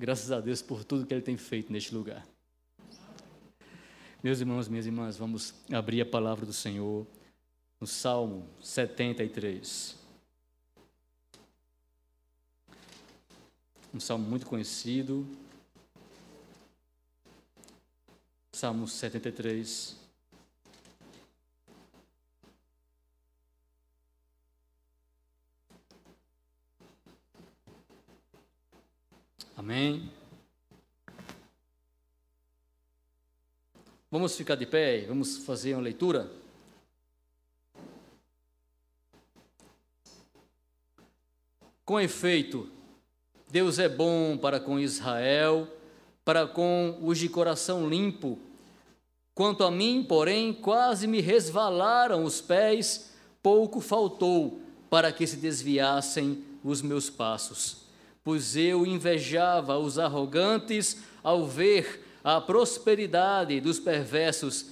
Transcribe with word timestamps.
Graças 0.00 0.32
a 0.32 0.40
Deus 0.40 0.62
por 0.62 0.82
tudo 0.82 1.04
que 1.04 1.12
Ele 1.12 1.20
tem 1.20 1.36
feito 1.36 1.70
neste 1.70 1.94
lugar. 1.94 2.26
Meus 4.22 4.40
irmãos, 4.40 4.66
minhas 4.66 4.86
irmãs, 4.86 5.18
vamos 5.18 5.52
abrir 5.70 6.00
a 6.00 6.06
palavra 6.06 6.46
do 6.46 6.54
Senhor 6.54 7.06
no 7.78 7.86
Salmo 7.86 8.48
73. 8.62 9.94
Um 13.92 14.00
salmo 14.00 14.26
muito 14.26 14.46
conhecido. 14.46 15.28
Salmo 18.54 18.88
73. 18.88 19.99
Amém. 29.60 30.10
Vamos 34.10 34.34
ficar 34.34 34.54
de 34.54 34.64
pé, 34.64 35.04
vamos 35.06 35.36
fazer 35.36 35.74
uma 35.74 35.82
leitura. 35.82 36.30
Com 41.84 42.00
efeito, 42.00 42.70
Deus 43.50 43.78
é 43.78 43.86
bom 43.86 44.38
para 44.38 44.58
com 44.58 44.80
Israel, 44.80 45.68
para 46.24 46.46
com 46.46 46.98
os 47.02 47.18
de 47.18 47.28
coração 47.28 47.86
limpo. 47.86 48.38
Quanto 49.34 49.62
a 49.62 49.70
mim, 49.70 50.02
porém, 50.02 50.54
quase 50.54 51.06
me 51.06 51.20
resvalaram 51.20 52.24
os 52.24 52.40
pés, 52.40 53.12
pouco 53.42 53.82
faltou 53.82 54.58
para 54.88 55.12
que 55.12 55.26
se 55.26 55.36
desviassem 55.36 56.42
os 56.64 56.80
meus 56.80 57.10
passos 57.10 57.89
pois 58.22 58.56
eu 58.56 58.86
invejava 58.86 59.78
os 59.78 59.98
arrogantes 59.98 60.98
ao 61.22 61.46
ver 61.46 62.06
a 62.22 62.40
prosperidade 62.40 63.60
dos 63.60 63.78
perversos. 63.78 64.66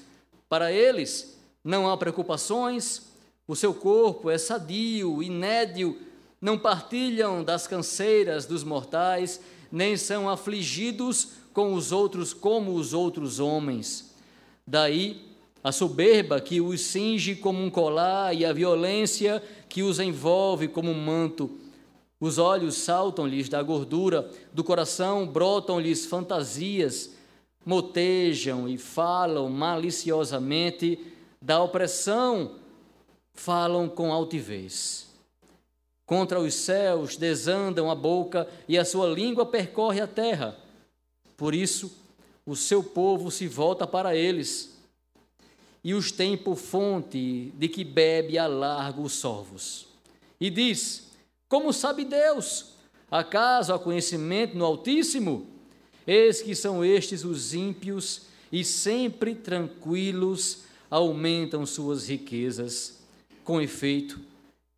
Para 0.49 0.73
eles 0.73 1.39
não 1.65 1.91
há 1.91 1.97
preocupações, 1.97 3.03
o 3.47 3.57
seu 3.57 3.73
corpo 3.73 4.31
é 4.31 4.39
sadio, 4.39 5.23
inédio, 5.23 5.99
não 6.41 6.59
partilham 6.59 7.43
das 7.43 7.67
canseiras 7.67 8.47
dos 8.47 8.63
mortais, 8.63 9.41
nem 9.73 9.97
são 9.97 10.29
afligidos 10.29 11.33
com 11.53 11.75
os 11.75 11.91
outros 11.91 12.33
como 12.33 12.75
os 12.75 12.93
outros 12.93 13.41
homens. 13.41 14.15
Daí 14.67 15.27
a 15.63 15.73
soberba 15.73 16.41
que 16.41 16.61
os 16.61 16.81
cinge 16.83 17.35
como 17.35 17.63
um 17.63 17.71
colar 17.71 18.35
e 18.35 18.45
a 18.45 18.53
violência 18.53 19.43
que 19.69 19.83
os 19.83 19.99
envolve 19.99 20.69
como 20.69 20.91
um 20.91 20.95
manto 20.95 21.51
os 22.21 22.39
olhos 22.39 22.75
saltam-lhes 22.77 23.49
da 23.49 23.63
gordura, 23.63 24.31
do 24.53 24.65
coração 24.65 25.27
brotam-lhes 25.27 26.07
fantasias, 26.07 27.11
motejam 27.65 28.69
e 28.69 28.77
falam 28.77 29.49
maliciosamente, 29.49 30.99
da 31.41 31.63
opressão 31.63 32.57
falam 33.35 33.89
com 33.89 34.13
altivez. 34.13 35.07
Contra 36.05 36.41
os 36.41 36.55
céus 36.55 37.17
desandam 37.17 37.91
a 37.91 37.95
boca 37.95 38.49
e 38.67 38.77
a 38.77 38.85
sua 38.85 39.07
língua 39.07 39.47
percorre 39.47 40.01
a 40.01 40.07
terra. 40.07 40.57
Por 41.37 41.55
isso, 41.55 41.93
o 42.45 42.57
seu 42.57 42.83
povo 42.83 43.31
se 43.31 43.47
volta 43.47 43.87
para 43.87 44.17
eles 44.17 44.77
e 45.85 45.95
os 45.95 46.11
tem 46.11 46.37
por 46.37 46.57
fonte 46.57 47.53
de 47.57 47.69
que 47.69 47.85
bebe 47.85 48.39
a 48.39 48.47
largo 48.47 49.03
os 49.03 49.13
sorvos. 49.13 49.87
E 50.41 50.51
diz: 50.51 51.08
como 51.49 51.73
sabe 51.73 52.05
Deus? 52.05 52.75
Acaso 53.11 53.73
há 53.73 53.79
conhecimento 53.79 54.57
no 54.57 54.65
Altíssimo? 54.65 55.47
Eis 56.07 56.43
que 56.43 56.55
são 56.55 56.85
estes 56.85 57.25
os 57.25 57.55
ímpios 57.55 58.23
e 58.53 58.65
sempre 58.65 59.35
tranquilos 59.35 60.65
aumentam 60.91 61.65
suas 61.67 62.09
riquezas. 62.09 62.99
Com 63.45 63.61
efeito, 63.61 64.21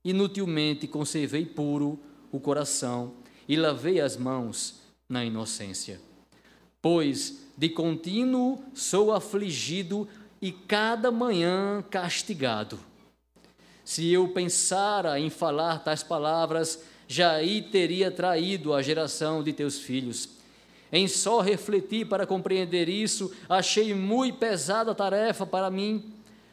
inutilmente 0.05 0.87
conservei 0.87 1.45
puro 1.45 1.99
o 2.31 2.39
coração 2.39 3.15
e 3.49 3.57
lavei 3.57 4.01
as 4.01 4.17
mãos 4.17 4.81
na 5.09 5.25
inocência. 5.25 6.01
Pois 6.81 7.47
de 7.57 7.69
contínuo 7.69 8.63
sou 8.75 9.13
afligido 9.13 10.09
e 10.41 10.51
cada 10.51 11.11
manhã 11.11 11.85
castigado. 11.91 12.79
Se 13.91 14.09
eu 14.13 14.29
pensara 14.29 15.19
em 15.19 15.29
falar 15.29 15.83
tais 15.83 16.01
palavras, 16.01 16.81
aí 17.29 17.61
teria 17.61 18.09
traído 18.09 18.73
a 18.73 18.81
geração 18.81 19.43
de 19.43 19.53
teus 19.53 19.81
filhos. 19.81 20.29
Em 20.93 21.09
só 21.09 21.41
refletir 21.41 22.07
para 22.07 22.25
compreender 22.25 22.89
isso, 22.89 23.33
achei 23.49 23.93
muito 23.93 24.39
pesada 24.39 24.93
a 24.93 24.95
tarefa 24.95 25.45
para 25.45 25.73
mim, 25.73 26.05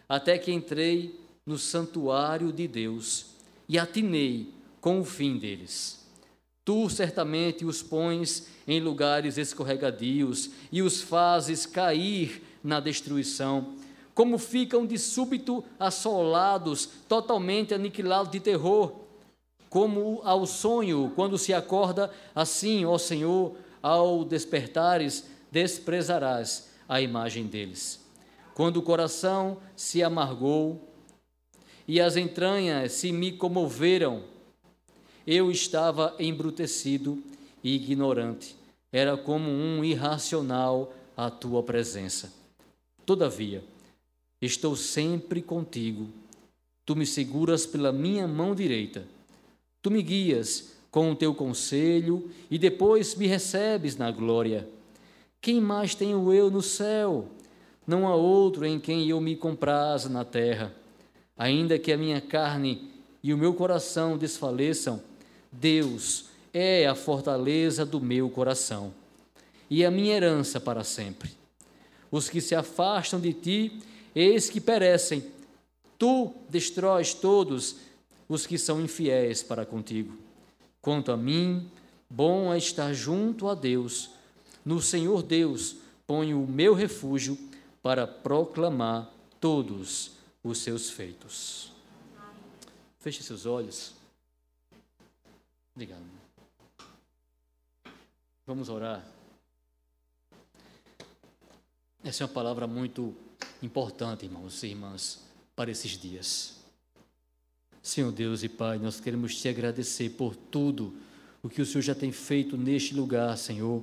até 0.09 0.35
que 0.39 0.51
entrei 0.51 1.19
no 1.45 1.59
santuário 1.59 2.51
de 2.51 2.67
Deus 2.67 3.27
e 3.69 3.77
atinei 3.77 4.51
com 4.81 4.99
o 4.99 5.05
fim 5.05 5.37
deles. 5.37 6.03
Tu 6.65 6.89
certamente 6.89 7.65
os 7.65 7.83
pões 7.83 8.47
em 8.67 8.79
lugares 8.79 9.37
escorregadios 9.37 10.49
e 10.71 10.81
os 10.81 11.03
fazes 11.03 11.67
cair 11.67 12.41
na 12.63 12.79
destruição 12.79 13.75
como 14.17 14.39
ficam 14.39 14.83
de 14.83 14.97
súbito 14.97 15.63
assolados, 15.79 16.89
totalmente 17.07 17.75
aniquilados 17.75 18.31
de 18.31 18.39
terror, 18.39 18.95
como 19.69 20.21
ao 20.23 20.47
sonho, 20.47 21.11
quando 21.15 21.37
se 21.37 21.53
acorda, 21.53 22.11
assim, 22.33 22.83
ó 22.83 22.97
Senhor, 22.97 23.55
ao 23.79 24.25
despertares, 24.25 25.29
desprezarás 25.51 26.71
a 26.89 26.99
imagem 26.99 27.45
deles. 27.45 28.03
Quando 28.55 28.77
o 28.77 28.81
coração 28.81 29.59
se 29.75 30.01
amargou 30.01 30.81
e 31.87 32.01
as 32.01 32.17
entranhas 32.17 32.93
se 32.93 33.11
me 33.11 33.31
comoveram, 33.31 34.23
eu 35.27 35.51
estava 35.51 36.15
embrutecido 36.17 37.21
e 37.63 37.75
ignorante, 37.75 38.55
era 38.91 39.15
como 39.15 39.47
um 39.47 39.83
irracional 39.83 40.91
à 41.15 41.29
tua 41.29 41.61
presença. 41.61 42.33
Todavia, 43.05 43.63
Estou 44.41 44.75
sempre 44.75 45.41
contigo. 45.41 46.07
Tu 46.85 46.95
me 46.95 47.05
seguras 47.05 47.65
pela 47.65 47.91
minha 47.91 48.27
mão 48.27 48.53
direita. 48.53 49.05
Tu 49.81 49.89
me 49.89 50.01
guias 50.01 50.73
com 50.91 51.11
o 51.11 51.15
teu 51.15 51.33
conselho 51.33 52.29
e 52.49 52.57
depois 52.57 53.15
me 53.15 53.27
recebes 53.27 53.95
na 53.95 54.11
glória. 54.11 54.67
Quem 55.41 55.59
mais 55.59 55.95
tenho 55.95 56.33
eu 56.33 56.49
no 56.49 56.61
céu? 56.61 57.27
Não 57.85 58.07
há 58.07 58.15
outro 58.15 58.65
em 58.65 58.79
quem 58.79 59.07
eu 59.09 59.19
me 59.21 59.35
compraza 59.35 60.09
na 60.09 60.25
terra. 60.25 60.73
Ainda 61.37 61.77
que 61.79 61.91
a 61.91 61.97
minha 61.97 62.19
carne 62.19 62.91
e 63.23 63.33
o 63.33 63.37
meu 63.37 63.53
coração 63.53 64.17
desfaleçam, 64.17 65.01
Deus 65.51 66.25
é 66.53 66.87
a 66.87 66.95
fortaleza 66.95 67.85
do 67.85 68.01
meu 68.01 68.29
coração 68.29 68.93
e 69.69 69.85
a 69.85 69.91
minha 69.91 70.15
herança 70.15 70.59
para 70.59 70.83
sempre. 70.83 71.31
Os 72.11 72.29
que 72.29 72.41
se 72.41 72.55
afastam 72.55 73.19
de 73.19 73.33
ti 73.33 73.79
eis 74.17 74.49
que 74.49 74.59
perecem. 74.59 75.31
Tu 75.97 76.33
destróis 76.49 77.13
todos 77.13 77.77
os 78.27 78.45
que 78.47 78.57
são 78.57 78.81
infiéis 78.81 79.43
para 79.43 79.65
contigo. 79.65 80.17
Quanto 80.81 81.11
a 81.11 81.17
mim, 81.17 81.69
bom 82.09 82.51
é 82.53 82.57
estar 82.57 82.93
junto 82.93 83.47
a 83.47 83.55
Deus. 83.55 84.09
No 84.65 84.81
Senhor 84.81 85.21
Deus 85.21 85.77
ponho 86.05 86.43
o 86.43 86.47
meu 86.47 86.73
refúgio 86.73 87.37
para 87.81 88.07
proclamar 88.07 89.11
todos 89.39 90.11
os 90.43 90.59
seus 90.59 90.89
feitos. 90.89 91.71
Feche 92.99 93.23
seus 93.23 93.45
olhos. 93.45 93.93
Obrigado. 95.75 96.03
Vamos 98.45 98.69
orar. 98.69 99.05
Essa 102.03 102.23
é 102.23 102.25
uma 102.25 102.33
palavra 102.33 102.65
muito 102.65 103.15
importante, 103.61 104.25
irmãos 104.25 104.61
e 104.63 104.67
irmãs, 104.67 105.19
para 105.55 105.71
esses 105.71 105.91
dias. 105.91 106.55
Senhor 107.81 108.11
Deus 108.11 108.43
e 108.43 108.49
Pai, 108.49 108.77
nós 108.77 108.99
queremos 108.99 109.35
te 109.35 109.47
agradecer 109.47 110.09
por 110.11 110.35
tudo 110.35 110.93
o 111.41 111.49
que 111.49 111.61
o 111.61 111.65
Senhor 111.65 111.81
já 111.81 111.95
tem 111.95 112.11
feito 112.11 112.57
neste 112.57 112.93
lugar, 112.93 113.37
Senhor. 113.37 113.81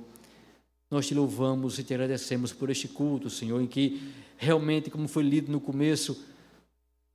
Nós 0.91 1.07
te 1.07 1.15
louvamos 1.15 1.79
e 1.79 1.83
te 1.83 1.93
agradecemos 1.93 2.53
por 2.53 2.69
este 2.69 2.87
culto, 2.87 3.29
Senhor, 3.29 3.59
em 3.61 3.67
que 3.67 4.13
realmente, 4.37 4.91
como 4.91 5.07
foi 5.07 5.23
lido 5.23 5.51
no 5.51 5.59
começo, 5.59 6.23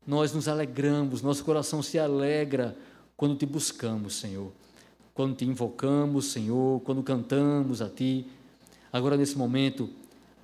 nós 0.07 0.33
nos 0.33 0.49
alegramos, 0.49 1.23
nosso 1.23 1.45
coração 1.45 1.83
se 1.83 1.99
alegra 1.99 2.77
quando 3.17 3.37
te 3.37 3.47
buscamos, 3.47 4.17
Senhor. 4.17 4.51
Quando 5.15 5.37
te 5.37 5.45
invocamos, 5.45 6.33
Senhor, 6.33 6.81
quando 6.81 7.03
cantamos 7.03 7.81
a 7.81 7.89
Ti. 7.89 8.27
Agora, 8.93 9.17
nesse 9.17 9.37
momento, 9.37 9.89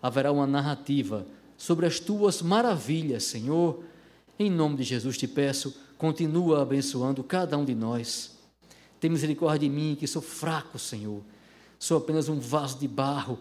haverá 0.01 0.31
uma 0.31 0.47
narrativa 0.47 1.27
sobre 1.57 1.87
as 1.87 1.99
tuas 1.99 2.43
maravilhas, 2.43 3.25
Senhor. 3.25 3.83
Em 4.39 4.51
nome 4.51 4.77
de 4.77 4.83
Jesus 4.83 5.17
te 5.17 5.27
peço, 5.27 5.75
continua 5.97 6.63
abençoando 6.63 7.25
cada 7.25 7.57
um 7.57 7.65
de 7.65 7.75
nós. 7.75 8.37
Tem 9.01 9.11
misericórdia 9.11 9.69
de 9.69 9.75
mim, 9.75 9.97
que 9.99 10.07
sou 10.07 10.23
fraco, 10.23 10.79
Senhor. 10.79 11.23
sou 11.79 11.99
apenas 11.99 12.29
um 12.29 12.39
vaso 12.39 12.79
de 12.79 12.89
barro, 12.89 13.39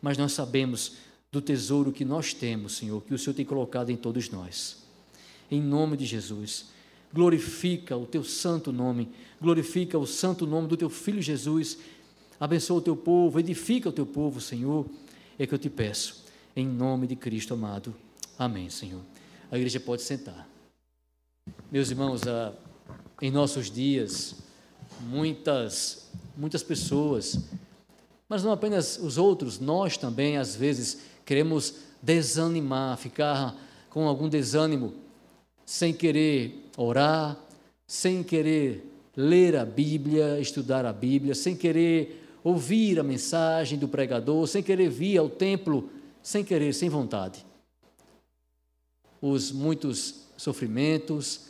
mas 0.00 0.16
nós 0.16 0.32
sabemos 0.32 0.96
do 1.30 1.40
tesouro 1.40 1.92
que 1.92 2.04
nós 2.04 2.34
temos, 2.34 2.76
Senhor, 2.76 3.02
que 3.02 3.14
o 3.14 3.18
Senhor 3.18 3.34
tem 3.34 3.44
colocado 3.44 3.90
em 3.90 3.96
todos 3.96 4.28
nós. 4.30 4.82
Em 5.50 5.60
nome 5.60 5.96
de 5.96 6.04
Jesus, 6.04 6.66
glorifica 7.12 7.96
o 7.96 8.06
teu 8.06 8.22
santo 8.22 8.72
nome, 8.72 9.08
glorifica 9.40 9.98
o 9.98 10.06
santo 10.06 10.46
nome 10.46 10.68
do 10.68 10.76
teu 10.76 10.90
filho 10.90 11.20
Jesus. 11.20 11.78
Abençoa 12.38 12.78
o 12.78 12.82
teu 12.82 12.96
povo, 12.96 13.38
edifica 13.38 13.88
o 13.88 13.92
teu 13.92 14.06
povo, 14.06 14.40
Senhor. 14.40 14.86
É 15.38 15.46
que 15.46 15.54
eu 15.54 15.58
te 15.58 15.70
peço, 15.70 16.21
em 16.54 16.66
nome 16.66 17.06
de 17.06 17.16
Cristo 17.16 17.54
amado. 17.54 17.94
Amém, 18.38 18.68
Senhor. 18.68 19.00
A 19.50 19.56
igreja 19.56 19.80
pode 19.80 20.02
sentar. 20.02 20.48
Meus 21.70 21.90
irmãos, 21.90 22.22
em 23.20 23.30
nossos 23.30 23.70
dias, 23.70 24.36
muitas, 25.00 26.10
muitas 26.36 26.62
pessoas, 26.62 27.38
mas 28.28 28.42
não 28.42 28.52
apenas 28.52 28.98
os 28.98 29.18
outros, 29.18 29.58
nós 29.58 29.96
também, 29.96 30.36
às 30.36 30.54
vezes, 30.54 31.02
queremos 31.24 31.76
desanimar, 32.00 32.96
ficar 32.96 33.56
com 33.90 34.06
algum 34.06 34.28
desânimo, 34.28 34.94
sem 35.64 35.92
querer 35.92 36.68
orar, 36.76 37.36
sem 37.86 38.22
querer 38.22 38.90
ler 39.16 39.56
a 39.56 39.64
Bíblia, 39.64 40.40
estudar 40.40 40.84
a 40.86 40.92
Bíblia, 40.92 41.34
sem 41.34 41.54
querer 41.54 42.26
ouvir 42.42 42.98
a 42.98 43.02
mensagem 43.02 43.78
do 43.78 43.86
pregador, 43.86 44.46
sem 44.46 44.62
querer 44.62 44.88
vir 44.88 45.18
ao 45.18 45.28
templo, 45.28 45.90
sem 46.22 46.44
querer, 46.44 46.72
sem 46.72 46.88
vontade. 46.88 47.44
Os 49.20 49.50
muitos 49.52 50.22
sofrimentos, 50.36 51.48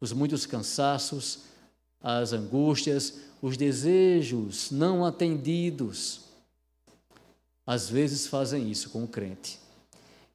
os 0.00 0.12
muitos 0.12 0.46
cansaços, 0.46 1.40
as 2.02 2.32
angústias, 2.32 3.20
os 3.40 3.56
desejos 3.56 4.70
não 4.70 5.04
atendidos, 5.04 6.20
às 7.66 7.88
vezes 7.88 8.26
fazem 8.26 8.70
isso 8.70 8.90
com 8.90 9.04
o 9.04 9.08
crente. 9.08 9.58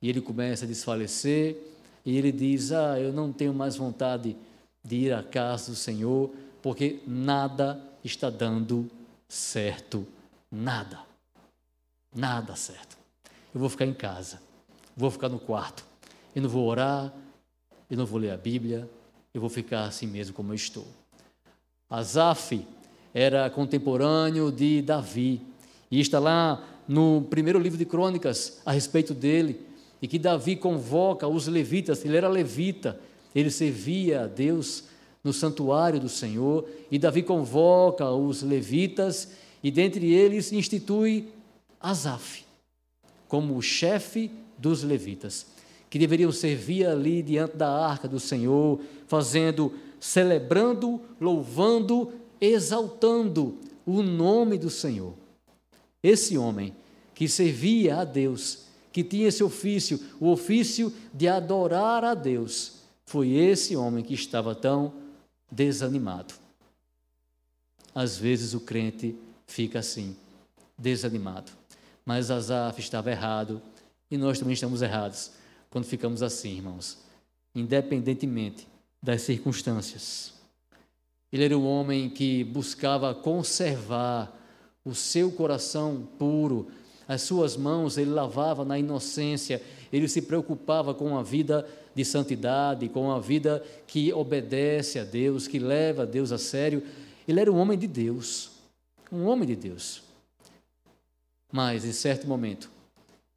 E 0.01 0.09
ele 0.09 0.21
começa 0.21 0.65
a 0.65 0.67
desfalecer, 0.67 1.57
e 2.05 2.17
ele 2.17 2.31
diz: 2.31 2.71
Ah, 2.71 2.99
eu 2.99 3.13
não 3.13 3.31
tenho 3.31 3.53
mais 3.53 3.75
vontade 3.75 4.35
de 4.83 4.95
ir 4.95 5.13
à 5.13 5.21
casa 5.21 5.71
do 5.71 5.75
Senhor, 5.75 6.31
porque 6.61 6.99
nada 7.05 7.79
está 8.03 8.29
dando 8.29 8.89
certo. 9.27 10.07
Nada. 10.51 10.99
Nada 12.15 12.55
certo. 12.55 12.98
Eu 13.53 13.59
vou 13.59 13.69
ficar 13.69 13.85
em 13.85 13.93
casa, 13.93 14.39
vou 14.95 15.09
ficar 15.09 15.27
no 15.27 15.39
quarto. 15.39 15.83
Eu 16.35 16.43
não 16.43 16.49
vou 16.49 16.67
orar, 16.67 17.11
eu 17.89 17.97
não 17.97 18.05
vou 18.05 18.19
ler 18.19 18.29
a 18.29 18.37
Bíblia, 18.37 18.87
eu 19.33 19.41
vou 19.41 19.49
ficar 19.49 19.85
assim 19.85 20.05
mesmo 20.05 20.35
como 20.35 20.51
eu 20.51 20.55
estou. 20.55 20.85
Asaf 21.89 22.63
era 23.11 23.49
contemporâneo 23.49 24.51
de 24.51 24.83
Davi, 24.83 25.41
e 25.89 25.99
está 25.99 26.19
lá 26.19 26.63
no 26.87 27.23
primeiro 27.23 27.57
livro 27.57 27.75
de 27.75 27.85
Crônicas 27.85 28.61
a 28.63 28.71
respeito 28.71 29.15
dele, 29.15 29.59
e 29.99 30.07
que 30.07 30.19
Davi 30.19 30.55
convoca 30.55 31.27
os 31.27 31.47
levitas, 31.47 32.05
ele 32.05 32.17
era 32.17 32.29
levita, 32.29 32.99
ele 33.33 33.49
servia 33.49 34.25
a 34.25 34.27
Deus 34.27 34.83
no 35.23 35.33
santuário 35.33 35.99
do 35.99 36.07
Senhor, 36.07 36.69
e 36.91 36.99
Davi 36.99 37.23
convoca 37.23 38.11
os 38.11 38.43
levitas, 38.43 39.31
e 39.63 39.71
dentre 39.71 40.13
eles 40.13 40.51
institui 40.51 41.29
Asaf 41.81 42.47
como 43.29 43.55
o 43.55 43.61
chefe 43.61 44.31
dos 44.57 44.83
levitas, 44.83 45.45
que 45.89 45.99
deveriam 45.99 46.31
servir 46.31 46.85
ali 46.85 47.21
diante 47.21 47.55
da 47.55 47.69
arca 47.69 48.07
do 48.07 48.19
Senhor, 48.19 48.81
fazendo, 49.07 49.73
celebrando, 49.99 50.99
louvando, 51.21 52.11
exaltando 52.41 53.55
o 53.85 54.01
nome 54.01 54.57
do 54.57 54.69
Senhor. 54.69 55.13
Esse 56.01 56.37
homem 56.37 56.75
que 57.13 57.27
servia 57.27 57.97
a 57.97 58.03
Deus, 58.03 58.65
que 58.91 59.03
tinha 59.03 59.27
esse 59.27 59.43
ofício, 59.43 59.99
o 60.19 60.29
ofício 60.29 60.91
de 61.13 61.27
adorar 61.27 62.03
a 62.03 62.15
Deus, 62.15 62.79
foi 63.05 63.33
esse 63.33 63.75
homem 63.75 64.03
que 64.03 64.13
estava 64.13 64.55
tão 64.55 64.93
desanimado. 65.51 66.33
Às 67.93 68.17
vezes 68.17 68.53
o 68.53 68.59
crente 68.59 69.15
fica 69.45 69.79
assim, 69.79 70.15
desanimado. 70.77 71.58
Mas 72.05 72.31
Asaf 72.31 72.79
estava 72.79 73.11
errado 73.11 73.61
e 74.09 74.17
nós 74.17 74.39
também 74.39 74.53
estamos 74.53 74.81
errados 74.81 75.31
quando 75.69 75.85
ficamos 75.85 76.23
assim, 76.23 76.55
irmãos, 76.55 76.97
independentemente 77.53 78.67
das 79.01 79.21
circunstâncias. 79.21 80.33
Ele 81.31 81.45
era 81.45 81.57
um 81.57 81.65
homem 81.65 82.09
que 82.09 82.43
buscava 82.43 83.13
conservar 83.13 84.35
o 84.83 84.95
seu 84.95 85.31
coração 85.31 86.07
puro, 86.17 86.67
as 87.07 87.21
suas 87.21 87.55
mãos 87.55 87.97
ele 87.97 88.11
lavava 88.11 88.65
na 88.65 88.77
inocência, 88.77 89.61
ele 89.91 90.07
se 90.07 90.21
preocupava 90.21 90.93
com 90.93 91.17
a 91.17 91.23
vida 91.23 91.67
de 91.93 92.05
santidade, 92.05 92.87
com 92.89 93.11
a 93.11 93.19
vida 93.19 93.63
que 93.87 94.13
obedece 94.13 94.99
a 94.99 95.03
Deus, 95.03 95.47
que 95.47 95.59
leva 95.59 96.03
a 96.03 96.05
Deus 96.05 96.31
a 96.31 96.37
sério. 96.37 96.83
Ele 97.27 97.39
era 97.39 97.51
um 97.51 97.57
homem 97.57 97.77
de 97.77 97.87
Deus, 97.87 98.51
um 99.11 99.25
homem 99.25 99.47
de 99.47 99.55
Deus. 99.55 100.03
Mas, 101.51 101.83
em 101.83 101.91
certo 101.91 102.27
momento, 102.27 102.69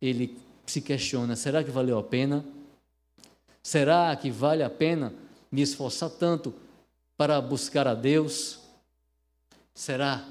ele 0.00 0.36
se 0.66 0.80
questiona: 0.80 1.36
será 1.36 1.62
que 1.62 1.70
valeu 1.70 1.98
a 1.98 2.02
pena? 2.02 2.44
Será 3.62 4.14
que 4.16 4.30
vale 4.30 4.62
a 4.62 4.70
pena 4.70 5.14
me 5.50 5.62
esforçar 5.62 6.10
tanto 6.10 6.54
para 7.16 7.40
buscar 7.40 7.86
a 7.86 7.94
Deus? 7.94 8.58
Será? 9.74 10.26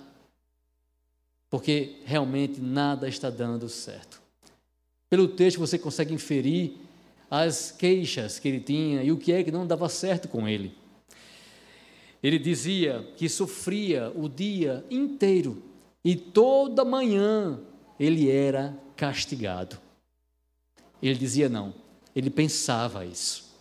Porque 1.50 2.02
realmente 2.06 2.60
nada 2.60 3.08
está 3.08 3.30
dando 3.30 3.68
certo. 3.70 4.22
Pelo 5.10 5.28
texto 5.28 5.60
você 5.60 5.78
consegue 5.78 6.14
inferir 6.14 6.78
as 7.30 7.72
queixas 7.72 8.40
que 8.40 8.48
ele 8.48 8.60
tinha 8.60 9.04
e 9.04 9.12
o 9.12 9.18
que 9.18 9.32
é 9.32 9.44
que 9.44 9.52
não 9.52 9.66
dava 9.66 9.88
certo 9.88 10.28
com 10.28 10.48
ele. 10.48 10.74
Ele 12.22 12.38
dizia 12.38 13.08
que 13.18 13.28
sofria 13.28 14.12
o 14.16 14.30
dia 14.30 14.86
inteiro 14.90 15.64
e 16.04 16.16
toda 16.16 16.86
manhã 16.86 17.60
ele 18.02 18.32
era 18.32 18.76
castigado. 18.96 19.78
Ele 21.00 21.14
dizia 21.14 21.48
não, 21.48 21.72
ele 22.16 22.32
pensava 22.32 23.06
isso. 23.06 23.52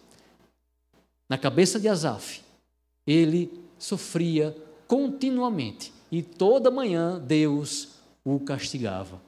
Na 1.28 1.36
cabeça 1.36 1.78
de 1.78 1.86
Asaf, 1.86 2.40
ele 3.06 3.52
sofria 3.78 4.56
continuamente 4.88 5.92
e 6.10 6.22
toda 6.22 6.70
manhã 6.70 7.20
Deus 7.20 7.90
o 8.24 8.40
castigava. 8.40 9.20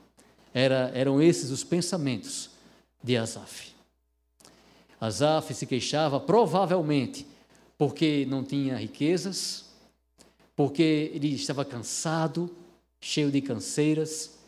Era, 0.55 0.91
eram 0.95 1.21
esses 1.21 1.51
os 1.51 1.63
pensamentos 1.63 2.49
de 3.05 3.15
Asaf. 3.15 3.73
Asaf 4.99 5.53
se 5.53 5.67
queixava 5.67 6.19
provavelmente 6.19 7.27
porque 7.77 8.27
não 8.31 8.43
tinha 8.43 8.77
riquezas, 8.77 9.67
porque 10.57 11.11
ele 11.13 11.35
estava 11.35 11.67
cansado, 11.67 12.49
cheio 12.99 13.31
de 13.31 13.43
canseiras, 13.43 14.42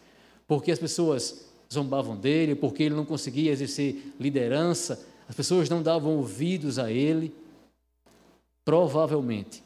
porque 0.54 0.70
as 0.70 0.78
pessoas 0.78 1.46
zombavam 1.72 2.16
dele, 2.16 2.54
porque 2.54 2.84
ele 2.84 2.94
não 2.94 3.04
conseguia 3.04 3.50
exercer 3.50 4.14
liderança, 4.20 5.04
as 5.28 5.34
pessoas 5.34 5.68
não 5.68 5.82
davam 5.82 6.16
ouvidos 6.16 6.78
a 6.78 6.92
ele. 6.92 7.34
Provavelmente, 8.64 9.64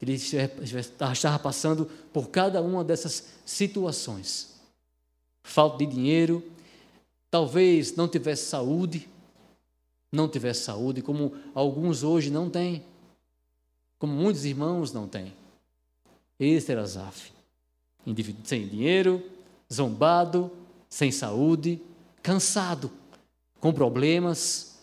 ele 0.00 0.14
estava 0.14 1.38
passando 1.38 1.84
por 2.14 2.30
cada 2.30 2.62
uma 2.62 2.82
dessas 2.82 3.26
situações. 3.44 4.54
Falta 5.42 5.84
de 5.84 5.92
dinheiro, 5.92 6.42
talvez 7.30 7.94
não 7.94 8.08
tivesse 8.08 8.46
saúde, 8.46 9.06
não 10.10 10.30
tivesse 10.30 10.62
saúde, 10.62 11.02
como 11.02 11.36
alguns 11.54 12.02
hoje 12.02 12.30
não 12.30 12.48
têm, 12.48 12.82
como 13.98 14.14
muitos 14.14 14.46
irmãos 14.46 14.94
não 14.94 15.06
têm. 15.06 15.34
Esse 16.40 16.72
era 16.72 16.86
Zaf. 16.86 17.30
Sem 18.44 18.66
dinheiro, 18.66 19.22
zombado, 19.72 20.50
sem 20.88 21.10
saúde, 21.10 21.80
cansado, 22.22 22.90
com 23.58 23.72
problemas. 23.72 24.78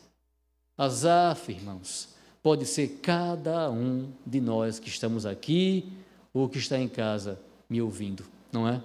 Azaf, 0.77 1.51
irmãos, 1.51 2.09
pode 2.41 2.65
ser 2.65 2.99
cada 3.01 3.69
um 3.69 4.11
de 4.25 4.41
nós 4.41 4.79
que 4.79 4.89
estamos 4.89 5.25
aqui 5.25 5.91
ou 6.33 6.49
que 6.49 6.57
está 6.57 6.77
em 6.77 6.87
casa 6.87 7.39
me 7.69 7.81
ouvindo, 7.81 8.23
não 8.51 8.67
é? 8.67 8.81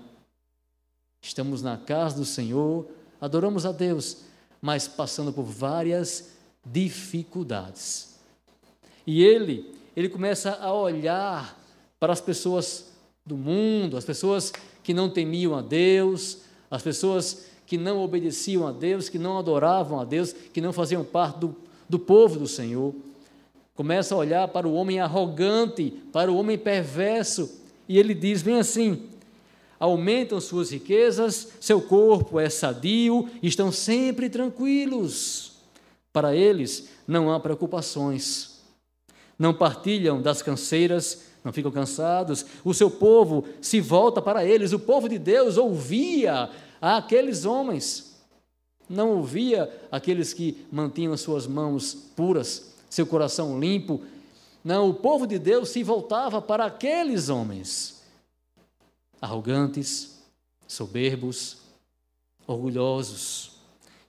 Estamos 1.23 1.63
na 1.63 1.79
casa 1.79 2.17
do 2.17 2.25
Senhor, 2.25 2.87
adoramos 3.21 3.65
a 3.65 3.73
Deus, 3.73 4.19
mas 4.61 4.87
passando 4.87 5.33
por 5.33 5.45
várias 5.45 6.33
dificuldades. 6.65 8.19
E 9.07 9.23
ele, 9.23 9.75
ele 9.97 10.09
começa 10.09 10.57
a 10.57 10.73
olhar 10.73 11.59
para 11.99 12.13
as 12.13 12.21
pessoas 12.21 12.94
do 13.27 13.37
mundo, 13.37 13.97
as 13.97 14.05
pessoas 14.05 14.53
que 14.83 14.93
não 14.93 15.09
temiam 15.09 15.55
a 15.55 15.63
Deus, 15.63 16.43
as 16.71 16.83
pessoas 16.83 17.47
que 17.67 17.79
não 17.79 18.03
obedeciam 18.03 18.67
a 18.67 18.73
Deus, 18.73 19.09
que 19.09 19.19
não 19.19 19.39
adoravam 19.39 19.99
a 19.99 20.05
Deus, 20.05 20.33
que 20.33 20.61
não 20.61 20.73
faziam 20.73 21.03
parte 21.03 21.39
do, 21.39 21.57
do 21.89 21.99
povo 21.99 22.39
do 22.39 22.47
Senhor. 22.47 22.95
Começa 23.75 24.15
a 24.15 24.19
olhar 24.19 24.49
para 24.49 24.69
o 24.69 24.75
homem 24.75 25.01
arrogante, 25.01 25.91
para 26.13 26.31
o 26.31 26.37
homem 26.37 26.59
perverso, 26.59 27.61
e 27.89 27.99
ele 27.99 28.13
diz 28.13 28.43
bem 28.43 28.59
assim: 28.59 29.09
aumentam 29.81 30.41
suas 30.41 30.71
riquezas, 30.71 31.49
seu 31.61 31.81
corpo 31.81 32.39
é 32.39 32.51
sadio, 32.51 33.29
estão 33.43 33.73
sempre 33.73 34.29
tranquilos. 34.29 35.53
Para 36.13 36.37
eles 36.37 36.91
não 37.09 37.33
há 37.33 37.41
preocupações. 37.41 38.63
Não 39.39 39.53
partilham 39.53 40.23
das 40.23 40.43
canseiras, 40.43 41.25
não 41.45 41.53
ficam 41.53 41.71
cansados. 41.71 42.47
O 42.65 42.73
seu 42.73 42.91
povo 42.91 43.45
se 43.61 43.81
volta 43.81 44.23
para 44.23 44.45
eles. 44.45 44.73
O 44.73 44.79
povo 44.79 45.09
de 45.09 45.19
Deus 45.19 45.59
ouvia 45.59 46.51
aqueles 46.81 47.45
homens. 47.45 48.17
Não 48.89 49.17
ouvia 49.17 49.71
aqueles 49.93 50.33
que 50.33 50.67
mantinham 50.73 51.17
suas 51.17 51.47
mãos 51.47 51.95
puras, 52.17 52.75
seu 52.89 53.07
coração 53.07 53.61
limpo. 53.61 54.01
Não, 54.65 54.89
o 54.89 54.95
povo 54.95 55.27
de 55.27 55.39
Deus 55.39 55.69
se 55.69 55.83
voltava 55.83 56.41
para 56.41 56.65
aqueles 56.65 57.29
homens 57.29 58.03
arrogantes, 59.25 60.23
soberbos, 60.67 61.57
orgulhosos. 62.47 63.53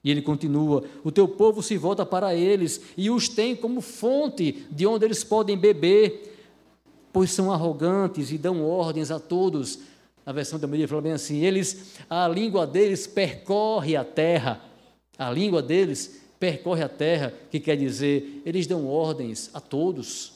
E 0.04 0.10
ele 0.10 0.20
continua: 0.20 0.84
O 1.02 1.10
teu 1.10 1.26
povo 1.26 1.62
se 1.62 1.76
volta 1.78 2.04
para 2.04 2.34
eles 2.34 2.80
e 2.96 3.10
os 3.10 3.28
tem 3.28 3.56
como 3.56 3.80
fonte 3.80 4.66
de 4.70 4.86
onde 4.86 5.06
eles 5.06 5.24
podem 5.24 5.56
beber, 5.56 6.35
pois 7.16 7.30
são 7.30 7.50
arrogantes 7.50 8.30
e 8.30 8.36
dão 8.36 8.62
ordens 8.62 9.10
a 9.10 9.18
todos. 9.18 9.78
A 10.26 10.32
versão 10.32 10.58
da 10.58 10.66
Maria 10.66 10.86
fala 10.86 11.00
bem 11.00 11.12
assim: 11.12 11.38
eles, 11.38 11.94
a 12.10 12.28
língua 12.28 12.66
deles 12.66 13.06
percorre 13.06 13.96
a 13.96 14.04
terra. 14.04 14.60
A 15.16 15.30
língua 15.30 15.62
deles 15.62 16.20
percorre 16.38 16.82
a 16.82 16.90
terra, 16.90 17.32
que 17.50 17.58
quer 17.58 17.74
dizer, 17.78 18.42
eles 18.44 18.66
dão 18.66 18.86
ordens 18.86 19.48
a 19.54 19.62
todos, 19.62 20.34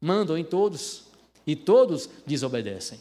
mandam 0.00 0.38
em 0.38 0.44
todos, 0.44 1.02
e 1.46 1.54
todos 1.54 2.08
desobedecem. 2.26 2.98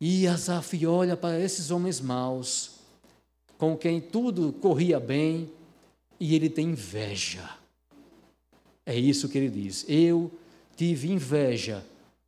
E 0.00 0.26
Asaf 0.26 0.84
olha 0.84 1.16
para 1.16 1.38
esses 1.38 1.70
homens 1.70 2.00
maus, 2.00 2.72
com 3.56 3.76
quem 3.76 4.00
tudo 4.00 4.52
corria 4.54 4.98
bem, 4.98 5.48
e 6.18 6.34
ele 6.34 6.50
tem 6.50 6.70
inveja. 6.70 7.48
É 8.84 8.98
isso 8.98 9.28
que 9.28 9.38
ele 9.38 9.48
diz. 9.48 9.84
Eu 9.88 10.28
tive 10.82 11.12
inveja 11.12 11.86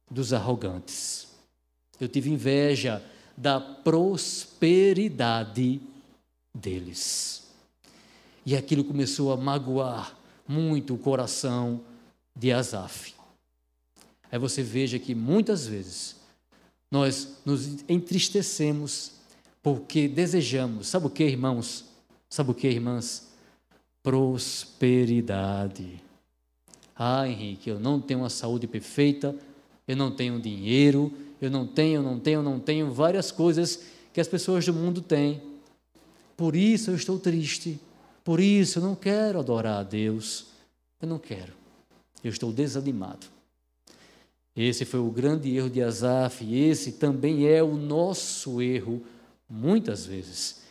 dos 0.09 0.33
arrogantes. 0.33 1.27
Eu 1.99 2.07
tive 2.07 2.31
inveja 2.31 3.05
da 3.37 3.61
prosperidade 3.61 5.81
deles. 6.55 7.43
E 8.47 8.55
aquilo 8.55 8.85
começou 8.85 9.33
a 9.33 9.37
magoar 9.37 10.17
muito 10.47 10.95
o 10.95 10.99
coração 10.99 11.81
de 12.37 12.53
Asaf. 12.53 13.13
Aí 14.31 14.39
você 14.39 14.63
veja 14.63 15.01
que 15.01 15.17
muitas 15.17 15.67
vezes 15.67 16.15
nós 16.89 17.39
nos 17.45 17.83
entristecemos 17.89 19.15
porque 19.65 20.07
desejamos, 20.07 20.87
sabe 20.87 21.09
o 21.09 21.11
que, 21.11 21.25
irmãos? 21.25 21.87
Sabe 22.31 22.53
o 22.53 22.55
que, 22.55 22.69
irmãs? 22.69 23.33
Prosperidade. 24.01 26.04
Ah, 26.97 27.29
Henrique, 27.29 27.69
eu 27.69 27.81
não 27.81 28.01
tenho 28.01 28.21
uma 28.21 28.31
saúde 28.31 28.67
perfeita, 28.67 29.35
eu 29.87 29.97
não 29.97 30.11
tenho 30.11 30.41
dinheiro, 30.41 31.13
eu 31.41 31.51
não 31.51 31.67
tenho, 31.67 32.03
não 32.03 32.19
tenho, 32.19 32.43
não 32.43 32.61
tenho 32.61 32.93
várias 32.93 33.31
coisas 33.31 33.81
que 34.13 34.21
as 34.21 34.29
pessoas 34.29 34.65
do 34.65 34.73
mundo 34.73 35.03
têm. 35.03 35.43
Por 36.37 36.55
isso 36.55 36.91
eu 36.91 36.95
estou 36.95 37.19
triste. 37.19 37.81
Por 38.23 38.41
isso 38.41 38.79
eu 38.79 38.83
não 38.83 38.95
quero 38.95 39.39
adorar 39.39 39.81
a 39.81 39.83
Deus. 39.83 40.47
Eu 41.01 41.09
não 41.09 41.19
quero. 41.19 41.53
Eu 42.23 42.31
estou 42.31 42.53
desanimado. 42.53 43.27
Esse 44.57 44.85
foi 44.85 45.01
o 45.01 45.11
grande 45.11 45.55
erro 45.55 45.69
de 45.69 45.83
Asaf, 45.83 46.45
e 46.45 46.69
esse 46.69 46.93
também 46.93 47.49
é 47.49 47.61
o 47.61 47.75
nosso 47.75 48.63
erro, 48.63 49.03
muitas 49.51 50.07
vezes. 50.07 50.63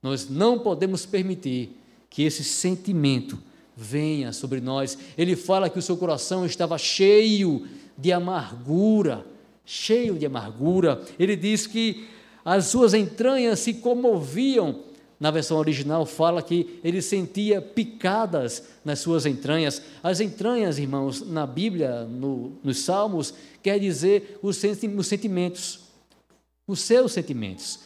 Nós 0.00 0.28
não 0.28 0.60
podemos 0.60 1.04
permitir 1.04 1.76
que 2.08 2.22
esse 2.22 2.44
sentimento 2.44 3.36
venha 3.76 4.32
sobre 4.32 4.60
nós. 4.60 4.98
Ele 5.16 5.36
fala 5.36 5.70
que 5.70 5.78
o 5.78 5.82
seu 5.82 5.96
coração 5.96 6.44
estava 6.44 6.76
cheio 6.78 7.66
de 7.96 8.12
amargura, 8.12 9.24
cheio 9.64 10.18
de 10.18 10.26
amargura. 10.26 11.02
Ele 11.18 11.36
diz 11.36 11.66
que 11.66 12.06
as 12.44 12.66
suas 12.66 12.94
entranhas 12.94 13.60
se 13.60 13.74
comoviam 13.74 14.80
na 15.22 15.30
versão 15.30 15.56
original 15.56 16.04
fala 16.04 16.42
que 16.42 16.80
ele 16.82 17.00
sentia 17.00 17.62
picadas 17.62 18.64
nas 18.84 18.98
suas 18.98 19.24
entranhas. 19.24 19.80
As 20.02 20.18
entranhas, 20.18 20.80
irmãos, 20.80 21.24
na 21.24 21.46
Bíblia, 21.46 22.02
no, 22.02 22.54
nos 22.60 22.80
Salmos, 22.80 23.32
quer 23.62 23.78
dizer 23.78 24.40
os, 24.42 24.56
sentimentos, 24.56 25.78
os 26.66 26.80
seus 26.80 27.12
sentimentos. 27.12 27.78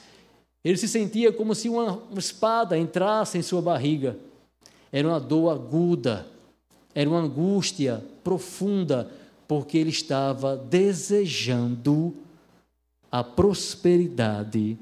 Ele 0.64 0.78
se 0.78 0.88
sentia 0.88 1.31
como 1.31 1.55
se 1.55 1.69
uma 1.69 2.00
espada 2.16 2.78
entrasse 2.78 3.37
em 3.37 3.43
sua 3.43 3.61
barriga. 3.61 4.16
Era 4.97 5.09
uma 5.09 5.21
dor 5.21 5.50
aguda, 5.50 6.26
era 6.95 7.11
uma 7.11 7.19
angústia 7.19 8.03
profunda, 8.25 9.12
porque 9.47 9.76
ele 9.76 9.91
estava 9.91 10.57
desejando 10.57 12.17
a 13.12 13.23
prosperidade 13.23 14.79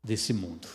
desse 0.00 0.32
mundo. 0.32 0.68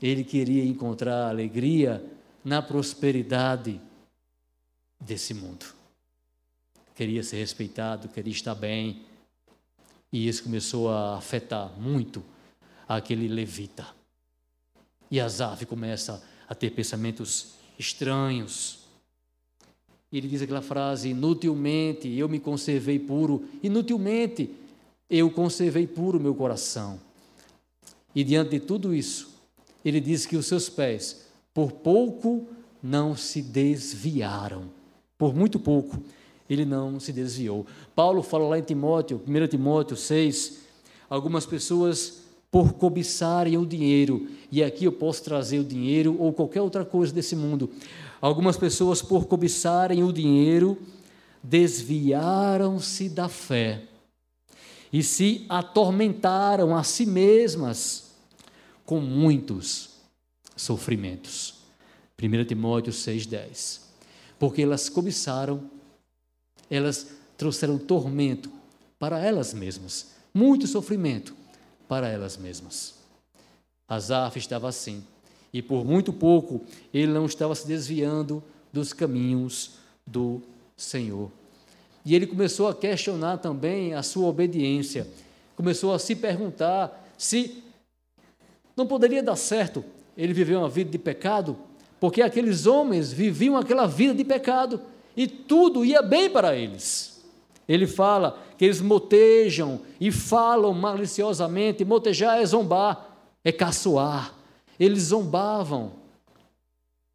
Ele 0.00 0.24
queria 0.24 0.64
encontrar 0.64 1.28
alegria 1.28 2.02
na 2.42 2.62
prosperidade 2.62 3.78
desse 4.98 5.34
mundo. 5.34 5.66
Queria 6.94 7.22
ser 7.22 7.36
respeitado, 7.36 8.08
queria 8.08 8.32
estar 8.32 8.54
bem. 8.54 9.02
E 10.10 10.26
isso 10.26 10.44
começou 10.44 10.90
a 10.90 11.18
afetar 11.18 11.78
muito 11.78 12.24
aquele 12.88 13.28
levita. 13.28 13.86
E 15.12 15.20
Asaf 15.20 15.66
começa 15.66 16.22
a 16.48 16.54
ter 16.54 16.70
pensamentos 16.70 17.48
estranhos. 17.78 18.78
Ele 20.10 20.26
diz 20.26 20.40
aquela 20.40 20.62
frase: 20.62 21.10
inutilmente 21.10 22.08
eu 22.08 22.30
me 22.30 22.40
conservei 22.40 22.98
puro, 22.98 23.44
inutilmente 23.62 24.48
eu 25.10 25.30
conservei 25.30 25.86
puro 25.86 26.18
meu 26.18 26.34
coração. 26.34 26.98
E 28.14 28.24
diante 28.24 28.52
de 28.52 28.60
tudo 28.60 28.94
isso, 28.94 29.38
ele 29.84 30.00
diz 30.00 30.24
que 30.24 30.34
os 30.34 30.46
seus 30.46 30.70
pés, 30.70 31.26
por 31.52 31.72
pouco, 31.72 32.48
não 32.82 33.14
se 33.14 33.42
desviaram. 33.42 34.70
Por 35.18 35.34
muito 35.34 35.60
pouco, 35.60 36.02
ele 36.48 36.64
não 36.64 36.98
se 36.98 37.12
desviou. 37.12 37.66
Paulo 37.94 38.22
fala 38.22 38.48
lá 38.48 38.58
em 38.58 38.62
Timóteo, 38.62 39.20
1 39.28 39.46
Timóteo 39.48 39.94
6, 39.94 40.60
algumas 41.10 41.44
pessoas 41.44 42.21
por 42.52 42.74
cobiçarem 42.74 43.56
o 43.56 43.64
dinheiro, 43.64 44.28
e 44.50 44.62
aqui 44.62 44.84
eu 44.84 44.92
posso 44.92 45.24
trazer 45.24 45.58
o 45.58 45.64
dinheiro 45.64 46.14
ou 46.20 46.34
qualquer 46.34 46.60
outra 46.60 46.84
coisa 46.84 47.10
desse 47.10 47.34
mundo. 47.34 47.70
Algumas 48.20 48.58
pessoas 48.58 49.00
por 49.00 49.24
cobiçarem 49.24 50.04
o 50.04 50.12
dinheiro 50.12 50.76
desviaram-se 51.42 53.08
da 53.08 53.26
fé 53.26 53.84
e 54.92 55.02
se 55.02 55.46
atormentaram 55.48 56.76
a 56.76 56.84
si 56.84 57.06
mesmas 57.06 58.10
com 58.84 59.00
muitos 59.00 59.88
sofrimentos. 60.54 61.54
1 62.22 62.44
Timóteo 62.44 62.92
6,10. 62.92 63.80
Porque 64.38 64.60
elas 64.60 64.90
cobiçaram, 64.90 65.70
elas 66.70 67.06
trouxeram 67.38 67.78
tormento 67.78 68.52
para 68.98 69.18
elas 69.18 69.54
mesmas, 69.54 70.08
muito 70.34 70.66
sofrimento 70.66 71.40
para 71.92 72.08
elas 72.08 72.38
mesmas. 72.38 72.94
Asaf 73.86 74.38
estava 74.38 74.66
assim, 74.66 75.04
e 75.52 75.60
por 75.60 75.84
muito 75.84 76.10
pouco 76.10 76.62
ele 76.90 77.12
não 77.12 77.26
estava 77.26 77.54
se 77.54 77.66
desviando 77.66 78.42
dos 78.72 78.94
caminhos 78.94 79.72
do 80.06 80.40
Senhor. 80.74 81.30
E 82.02 82.14
ele 82.14 82.26
começou 82.26 82.66
a 82.66 82.74
questionar 82.74 83.36
também 83.36 83.92
a 83.92 84.02
sua 84.02 84.26
obediência, 84.28 85.06
começou 85.54 85.92
a 85.92 85.98
se 85.98 86.16
perguntar 86.16 87.12
se 87.18 87.62
não 88.74 88.86
poderia 88.86 89.22
dar 89.22 89.36
certo 89.36 89.84
ele 90.16 90.32
viver 90.32 90.56
uma 90.56 90.70
vida 90.70 90.88
de 90.88 90.98
pecado, 90.98 91.58
porque 92.00 92.22
aqueles 92.22 92.64
homens 92.64 93.12
viviam 93.12 93.54
aquela 93.54 93.86
vida 93.86 94.14
de 94.14 94.24
pecado 94.24 94.80
e 95.14 95.26
tudo 95.26 95.84
ia 95.84 96.00
bem 96.00 96.30
para 96.30 96.56
eles. 96.56 97.11
Ele 97.68 97.86
fala 97.86 98.38
que 98.58 98.64
eles 98.64 98.80
motejam 98.80 99.80
e 100.00 100.10
falam 100.10 100.72
maliciosamente, 100.74 101.84
motejar 101.84 102.38
é 102.40 102.46
zombar, 102.46 103.16
é 103.44 103.52
caçoar. 103.52 104.34
Eles 104.78 105.04
zombavam, 105.04 105.92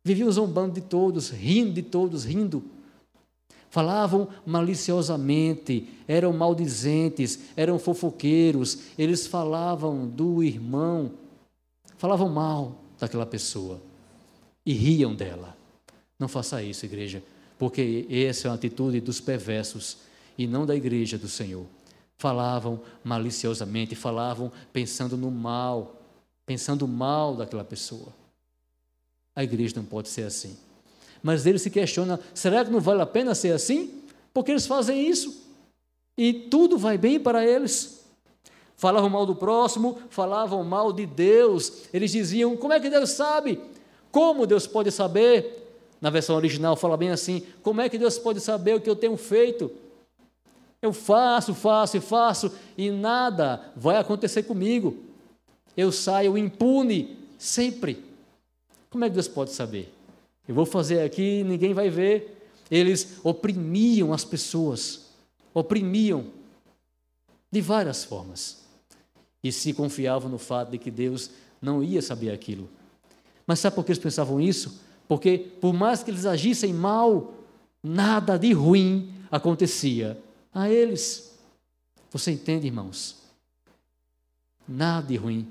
viviam 0.03 0.31
zombando 0.31 0.73
de 0.73 0.81
todos, 0.81 1.29
rindo 1.29 1.73
de 1.73 1.81
todos, 1.81 2.23
rindo. 2.23 2.63
Falavam 3.69 4.29
maliciosamente, 4.45 5.87
eram 6.07 6.31
maldizentes, 6.33 7.39
eram 7.55 7.77
fofoqueiros, 7.77 8.79
eles 8.97 9.27
falavam 9.27 10.07
do 10.07 10.41
irmão 10.41 11.11
falavam 11.97 12.29
mal 12.29 12.75
daquela 12.99 13.25
pessoa 13.25 13.81
e 14.65 14.73
riam 14.73 15.13
dela. 15.13 15.57
Não 16.19 16.27
faça 16.27 16.63
isso, 16.63 16.85
igreja, 16.85 17.21
porque 17.57 18.07
essa 18.09 18.47
é 18.47 18.49
uma 18.49 18.55
atitude 18.55 19.01
dos 19.01 19.19
perversos 19.19 19.97
e 20.37 20.45
não 20.47 20.65
da 20.65 20.75
igreja 20.75 21.17
do 21.17 21.27
Senhor. 21.27 21.65
falavam 22.19 22.81
maliciosamente, 23.03 23.93
falavam 23.93 24.51
pensando 24.73 25.15
no 25.15 25.29
mal, 25.29 26.01
pensando 26.45 26.87
mal 26.87 27.35
daquela 27.35 27.63
pessoa. 27.63 28.07
A 29.35 29.43
igreja 29.43 29.75
não 29.75 29.85
pode 29.85 30.09
ser 30.09 30.23
assim. 30.23 30.57
Mas 31.21 31.45
ele 31.45 31.59
se 31.59 31.69
questiona: 31.69 32.19
será 32.33 32.65
que 32.65 32.71
não 32.71 32.79
vale 32.79 33.01
a 33.01 33.05
pena 33.05 33.35
ser 33.35 33.51
assim? 33.51 34.01
Porque 34.33 34.51
eles 34.51 34.65
fazem 34.65 35.07
isso 35.07 35.47
e 36.17 36.33
tudo 36.33 36.77
vai 36.77 36.97
bem 36.97 37.19
para 37.19 37.45
eles. 37.45 38.03
Falavam 38.75 39.09
mal 39.09 39.25
do 39.25 39.35
próximo, 39.35 39.99
falavam 40.09 40.63
mal 40.63 40.91
de 40.91 41.05
Deus. 41.05 41.83
Eles 41.93 42.11
diziam: 42.11 42.57
como 42.57 42.73
é 42.73 42.79
que 42.79 42.89
Deus 42.89 43.11
sabe? 43.11 43.59
Como 44.11 44.47
Deus 44.47 44.65
pode 44.65 44.91
saber? 44.91 45.65
Na 45.99 46.09
versão 46.09 46.35
original 46.35 46.75
fala 46.75 46.97
bem 46.97 47.09
assim: 47.09 47.43
como 47.61 47.81
é 47.81 47.89
que 47.89 47.97
Deus 47.97 48.17
pode 48.17 48.39
saber 48.39 48.75
o 48.75 48.81
que 48.81 48.89
eu 48.89 48.95
tenho 48.95 49.17
feito? 49.17 49.71
Eu 50.81 50.93
faço, 50.93 51.53
faço 51.53 51.97
e 51.97 52.01
faço 52.01 52.51
e 52.77 52.91
nada 52.91 53.71
vai 53.75 53.97
acontecer 53.97 54.43
comigo. 54.43 54.97
Eu 55.75 55.91
saio 55.91 56.37
impune 56.37 57.17
sempre. 57.37 58.03
Como 58.89 59.03
é 59.03 59.09
que 59.09 59.13
Deus 59.13 59.27
pode 59.27 59.51
saber? 59.51 59.93
Eu 60.47 60.55
vou 60.55 60.65
fazer 60.65 61.01
aqui, 61.01 61.43
ninguém 61.43 61.73
vai 61.73 61.89
ver. 61.89 62.49
Eles 62.69 63.19
oprimiam 63.23 64.13
as 64.13 64.23
pessoas, 64.23 65.07
oprimiam 65.53 66.25
de 67.51 67.61
várias 67.61 68.03
formas. 68.03 68.63
E 69.43 69.51
se 69.51 69.73
confiavam 69.73 70.29
no 70.29 70.37
fato 70.37 70.71
de 70.71 70.77
que 70.77 70.91
Deus 70.91 71.29
não 71.61 71.83
ia 71.83 72.01
saber 72.01 72.31
aquilo. 72.31 72.69
Mas 73.45 73.59
sabe 73.59 73.75
por 73.75 73.85
que 73.85 73.91
eles 73.91 74.01
pensavam 74.01 74.39
isso? 74.39 74.81
Porque, 75.07 75.37
por 75.37 75.73
mais 75.73 76.03
que 76.03 76.11
eles 76.11 76.25
agissem 76.25 76.73
mal, 76.73 77.33
nada 77.81 78.37
de 78.37 78.51
ruim 78.51 79.13
acontecia 79.31 80.17
a 80.57 80.67
eles. 80.67 81.37
Você 82.11 82.31
entende, 82.31 82.65
irmãos? 82.65 83.15
Nada 84.67 85.07
de 85.07 85.15
ruim. 85.15 85.47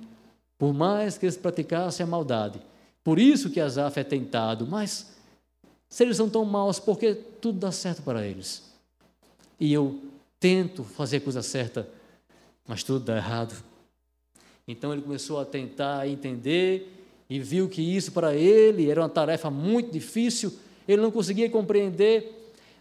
Por 0.58 0.75
mais 0.75 1.16
que 1.16 1.26
eles 1.26 1.36
praticassem 1.36 2.02
a 2.02 2.08
maldade. 2.08 2.60
Por 3.04 3.20
isso 3.20 3.48
que 3.48 3.60
Asaf 3.60 4.00
é 4.00 4.02
tentado. 4.02 4.66
Mas, 4.66 5.14
se 5.88 6.02
eles 6.02 6.16
são 6.16 6.28
tão 6.28 6.44
maus, 6.44 6.80
por 6.80 6.98
que 6.98 7.14
tudo 7.14 7.60
dá 7.60 7.70
certo 7.70 8.02
para 8.02 8.26
eles? 8.26 8.64
E 9.60 9.72
eu 9.72 10.02
tento 10.40 10.82
fazer 10.82 11.18
a 11.18 11.20
coisa 11.20 11.40
certa, 11.40 11.88
mas 12.66 12.82
tudo 12.82 13.04
dá 13.04 13.16
errado. 13.16 13.54
Então 14.66 14.92
ele 14.92 15.02
começou 15.02 15.38
a 15.38 15.44
tentar 15.44 16.08
entender 16.08 16.92
e 17.30 17.38
viu 17.38 17.68
que 17.68 17.80
isso 17.80 18.10
para 18.10 18.34
ele 18.34 18.90
era 18.90 19.00
uma 19.00 19.08
tarefa 19.08 19.50
muito 19.50 19.92
difícil. 19.92 20.52
Ele 20.88 21.00
não 21.00 21.12
conseguia 21.12 21.48
compreender 21.48 22.36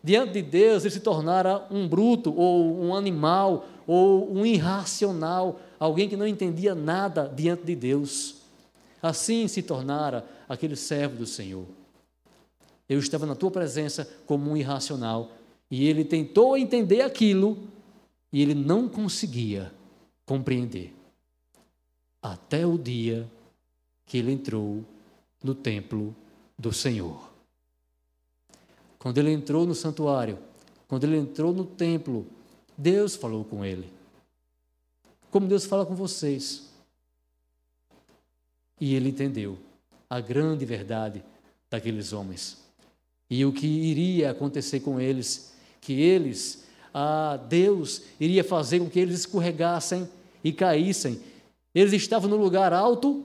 diante 0.06 0.34
de 0.34 0.44
Deus 0.44 0.84
ele 0.84 0.94
se 0.94 1.00
tornara 1.00 1.66
um 1.72 1.88
bruto, 1.88 2.32
ou 2.32 2.80
um 2.80 2.94
animal, 2.94 3.66
ou 3.88 4.32
um 4.32 4.46
irracional, 4.46 5.60
alguém 5.80 6.08
que 6.08 6.16
não 6.16 6.28
entendia 6.28 6.76
nada 6.76 7.28
diante 7.28 7.64
de 7.64 7.76
Deus. 7.76 8.36
Assim 9.02 9.48
se 9.48 9.64
tornara 9.64 10.24
aquele 10.48 10.76
servo 10.76 11.18
do 11.18 11.26
Senhor. 11.26 11.66
Eu 12.88 13.00
estava 13.00 13.26
na 13.26 13.34
tua 13.34 13.50
presença 13.50 14.08
como 14.28 14.52
um 14.52 14.56
irracional, 14.56 15.32
e 15.72 15.88
ele 15.88 16.06
tentou 16.06 16.56
entender 16.56 17.02
aquilo, 17.02 17.58
e 18.32 18.44
ele 18.44 18.54
não 18.54 18.88
conseguia 18.88 19.74
compreender. 20.24 20.94
Até 22.22 22.64
o 22.64 22.78
dia 22.78 23.28
que 24.06 24.20
ele 24.20 24.32
entrou 24.32 24.84
no 25.44 25.56
templo 25.56 26.16
do 26.60 26.72
Senhor. 26.72 27.35
Quando 29.06 29.20
ele 29.20 29.32
entrou 29.32 29.68
no 29.68 29.76
santuário, 29.76 30.40
quando 30.88 31.04
ele 31.04 31.16
entrou 31.16 31.54
no 31.54 31.64
templo, 31.64 32.26
Deus 32.76 33.16
falou 33.16 33.46
com 33.46 33.64
ele. 33.64 33.88
Como 35.30 35.48
Deus 35.48 35.64
fala 35.64 35.86
com 35.86 35.94
vocês. 35.94 36.74
E 38.82 38.96
ele 38.96 39.10
entendeu 39.10 39.60
a 40.10 40.20
grande 40.20 40.66
verdade 40.66 41.24
daqueles 41.70 42.14
homens. 42.14 42.58
E 43.30 43.46
o 43.46 43.54
que 43.54 43.68
iria 43.68 44.32
acontecer 44.32 44.80
com 44.80 45.00
eles, 45.00 45.54
que 45.80 45.94
eles, 46.02 46.66
ah, 46.92 47.38
Deus 47.48 48.02
iria 48.20 48.44
fazer 48.44 48.80
com 48.80 48.90
que 48.90 49.00
eles 49.00 49.20
escorregassem 49.20 50.10
e 50.44 50.52
caíssem. 50.52 51.22
Eles 51.76 51.94
estavam 51.94 52.28
no 52.28 52.38
lugar 52.38 52.74
alto, 52.74 53.24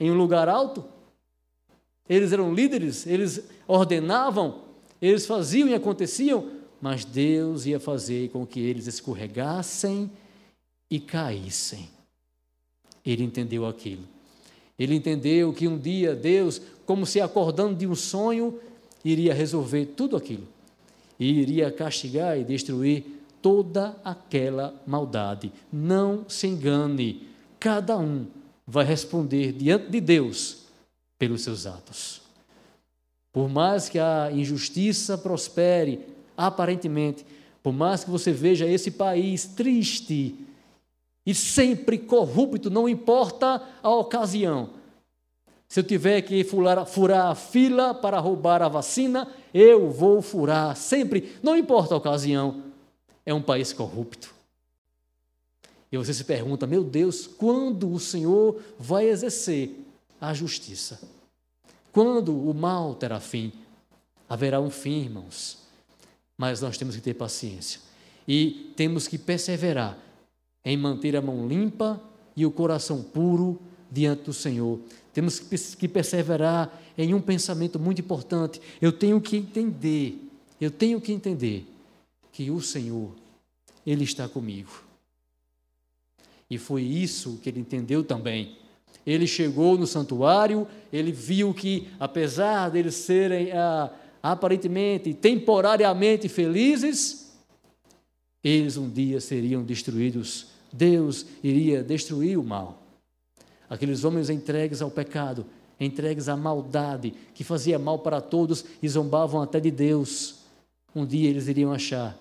em 0.00 0.10
um 0.10 0.18
lugar 0.18 0.48
alto. 0.48 0.84
Eles 2.08 2.32
eram 2.32 2.52
líderes, 2.52 3.06
eles 3.06 3.48
ordenavam, 3.68 4.68
eles 5.00 5.26
faziam 5.26 5.68
e 5.68 5.74
aconteciam, 5.74 6.50
mas 6.80 7.04
Deus 7.04 7.66
ia 7.66 7.80
fazer 7.80 8.30
com 8.30 8.46
que 8.46 8.60
eles 8.60 8.86
escorregassem 8.86 10.10
e 10.90 10.98
caíssem. 10.98 11.88
Ele 13.04 13.24
entendeu 13.24 13.66
aquilo. 13.66 14.02
Ele 14.78 14.94
entendeu 14.94 15.52
que 15.52 15.68
um 15.68 15.78
dia 15.78 16.14
Deus, 16.14 16.60
como 16.86 17.04
se 17.04 17.20
acordando 17.20 17.74
de 17.74 17.86
um 17.86 17.94
sonho, 17.94 18.58
iria 19.04 19.34
resolver 19.34 19.86
tudo 19.86 20.16
aquilo. 20.16 20.46
E 21.18 21.30
iria 21.30 21.70
castigar 21.70 22.38
e 22.38 22.44
destruir 22.44 23.04
toda 23.42 23.96
aquela 24.04 24.74
maldade. 24.86 25.52
Não 25.72 26.28
se 26.28 26.46
engane, 26.46 27.28
cada 27.58 27.98
um 27.98 28.26
vai 28.66 28.84
responder 28.84 29.52
diante 29.52 29.90
de 29.90 30.00
Deus 30.00 30.64
pelos 31.18 31.42
seus 31.42 31.66
atos. 31.66 32.22
Por 33.32 33.48
mais 33.48 33.88
que 33.88 33.98
a 33.98 34.30
injustiça 34.32 35.16
prospere, 35.16 36.06
aparentemente, 36.36 37.24
por 37.62 37.72
mais 37.72 38.02
que 38.02 38.10
você 38.10 38.32
veja 38.32 38.66
esse 38.66 38.90
país 38.90 39.44
triste 39.44 40.34
e 41.24 41.34
sempre 41.34 41.98
corrupto, 41.98 42.70
não 42.70 42.88
importa 42.88 43.62
a 43.82 43.90
ocasião. 43.90 44.70
Se 45.68 45.78
eu 45.78 45.84
tiver 45.84 46.22
que 46.22 46.42
furar, 46.42 46.84
furar 46.86 47.26
a 47.28 47.34
fila 47.34 47.94
para 47.94 48.18
roubar 48.18 48.62
a 48.62 48.68
vacina, 48.68 49.28
eu 49.54 49.90
vou 49.90 50.20
furar 50.20 50.74
sempre, 50.74 51.36
não 51.42 51.56
importa 51.56 51.94
a 51.94 51.98
ocasião. 51.98 52.64
É 53.24 53.32
um 53.32 53.42
país 53.42 53.72
corrupto. 53.72 54.34
E 55.92 55.96
você 55.96 56.14
se 56.14 56.24
pergunta, 56.24 56.66
meu 56.66 56.82
Deus, 56.82 57.26
quando 57.26 57.92
o 57.92 58.00
Senhor 58.00 58.60
vai 58.78 59.06
exercer 59.06 59.76
a 60.20 60.32
justiça? 60.32 61.00
Quando 61.92 62.36
o 62.36 62.54
mal 62.54 62.94
terá 62.94 63.20
fim? 63.20 63.52
Haverá 64.28 64.60
um 64.60 64.70
fim, 64.70 65.00
irmãos. 65.00 65.58
Mas 66.36 66.60
nós 66.60 66.78
temos 66.78 66.94
que 66.94 67.02
ter 67.02 67.14
paciência. 67.14 67.80
E 68.26 68.72
temos 68.76 69.08
que 69.08 69.18
perseverar 69.18 69.98
em 70.64 70.76
manter 70.76 71.16
a 71.16 71.22
mão 71.22 71.48
limpa 71.48 72.00
e 72.36 72.46
o 72.46 72.50
coração 72.50 73.02
puro 73.02 73.60
diante 73.90 74.24
do 74.24 74.32
Senhor. 74.32 74.78
Temos 75.12 75.40
que 75.40 75.88
perseverar 75.88 76.80
em 76.96 77.12
um 77.12 77.20
pensamento 77.20 77.78
muito 77.78 78.00
importante. 78.00 78.60
Eu 78.80 78.92
tenho 78.92 79.20
que 79.20 79.36
entender, 79.36 80.30
eu 80.60 80.70
tenho 80.70 81.00
que 81.00 81.12
entender 81.12 81.66
que 82.30 82.50
o 82.50 82.60
Senhor, 82.60 83.10
Ele 83.84 84.04
está 84.04 84.28
comigo. 84.28 84.90
E 86.50 86.58
foi 86.58 86.82
isso 86.82 87.38
que 87.42 87.48
ele 87.48 87.60
entendeu 87.60 88.02
também 88.02 88.58
ele 89.06 89.26
chegou 89.26 89.78
no 89.78 89.86
santuário, 89.86 90.66
ele 90.92 91.12
viu 91.12 91.54
que, 91.54 91.88
apesar 91.98 92.70
deles 92.70 92.94
serem 92.94 93.52
ah, 93.52 93.90
aparentemente, 94.22 95.14
temporariamente 95.14 96.28
felizes, 96.28 97.32
eles 98.42 98.76
um 98.76 98.88
dia 98.88 99.20
seriam 99.20 99.62
destruídos. 99.62 100.48
Deus 100.72 101.26
iria 101.42 101.82
destruir 101.82 102.38
o 102.38 102.44
mal. 102.44 102.82
Aqueles 103.68 104.04
homens 104.04 104.30
entregues 104.30 104.82
ao 104.82 104.90
pecado, 104.90 105.46
entregues 105.78 106.28
à 106.28 106.36
maldade, 106.36 107.14
que 107.34 107.42
fazia 107.42 107.78
mal 107.78 107.98
para 107.98 108.20
todos 108.20 108.64
e 108.82 108.88
zombavam 108.88 109.40
até 109.40 109.58
de 109.58 109.70
Deus, 109.70 110.40
um 110.94 111.06
dia 111.06 111.28
eles 111.28 111.48
iriam 111.48 111.72
achar 111.72 112.16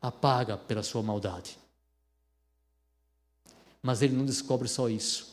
a 0.00 0.10
paga 0.10 0.56
pela 0.56 0.82
sua 0.82 1.02
maldade. 1.02 1.56
Mas 3.82 4.02
ele 4.02 4.14
não 4.14 4.24
descobre 4.24 4.68
só 4.68 4.88
isso 4.88 5.31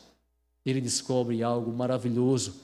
ele 0.69 0.81
descobre 0.81 1.41
algo 1.43 1.71
maravilhoso. 1.71 2.55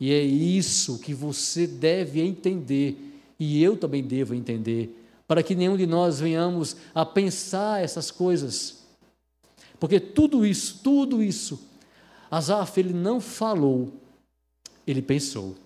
E 0.00 0.12
é 0.12 0.22
isso 0.22 0.98
que 0.98 1.12
você 1.12 1.66
deve 1.66 2.20
entender, 2.20 2.96
e 3.38 3.62
eu 3.62 3.76
também 3.76 4.02
devo 4.02 4.34
entender, 4.34 5.04
para 5.26 5.42
que 5.42 5.54
nenhum 5.54 5.76
de 5.76 5.86
nós 5.86 6.20
venhamos 6.20 6.76
a 6.94 7.04
pensar 7.04 7.82
essas 7.82 8.10
coisas. 8.10 8.84
Porque 9.80 9.98
tudo 9.98 10.46
isso, 10.46 10.80
tudo 10.82 11.22
isso, 11.22 11.60
Asaf 12.30 12.78
ele 12.78 12.92
não 12.92 13.20
falou, 13.20 13.92
ele 14.86 15.02
pensou. 15.02 15.56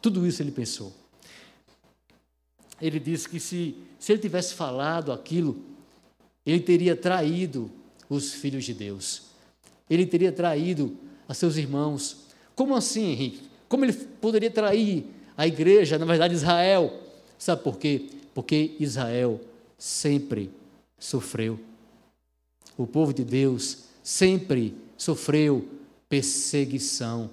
Tudo 0.00 0.26
isso 0.26 0.42
ele 0.42 0.50
pensou. 0.50 0.92
Ele 2.80 3.00
disse 3.00 3.28
que 3.28 3.40
se, 3.40 3.74
se 3.98 4.12
ele 4.12 4.20
tivesse 4.20 4.54
falado 4.54 5.10
aquilo, 5.10 5.64
ele 6.44 6.60
teria 6.60 6.94
traído 6.94 7.70
os 8.10 8.34
filhos 8.34 8.64
de 8.64 8.74
Deus 8.74 9.33
ele 9.88 10.06
teria 10.06 10.32
traído 10.32 10.96
a 11.28 11.34
seus 11.34 11.56
irmãos. 11.56 12.24
Como 12.54 12.74
assim, 12.74 13.10
Henrique? 13.10 13.42
Como 13.68 13.84
ele 13.84 13.92
poderia 13.92 14.50
trair 14.50 15.06
a 15.36 15.46
igreja, 15.46 15.98
na 15.98 16.04
verdade 16.04 16.34
Israel? 16.34 16.92
Sabe 17.38 17.62
por 17.62 17.78
quê? 17.78 18.06
Porque 18.32 18.76
Israel 18.78 19.40
sempre 19.78 20.50
sofreu. 20.98 21.58
O 22.76 22.86
povo 22.86 23.12
de 23.12 23.24
Deus 23.24 23.84
sempre 24.02 24.74
sofreu 24.96 25.68
perseguição, 26.08 27.30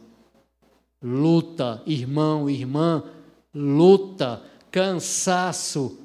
luta, 1.01 1.81
irmão, 1.85 2.49
irmã, 2.49 3.03
luta, 3.53 4.41
cansaço, 4.71 5.97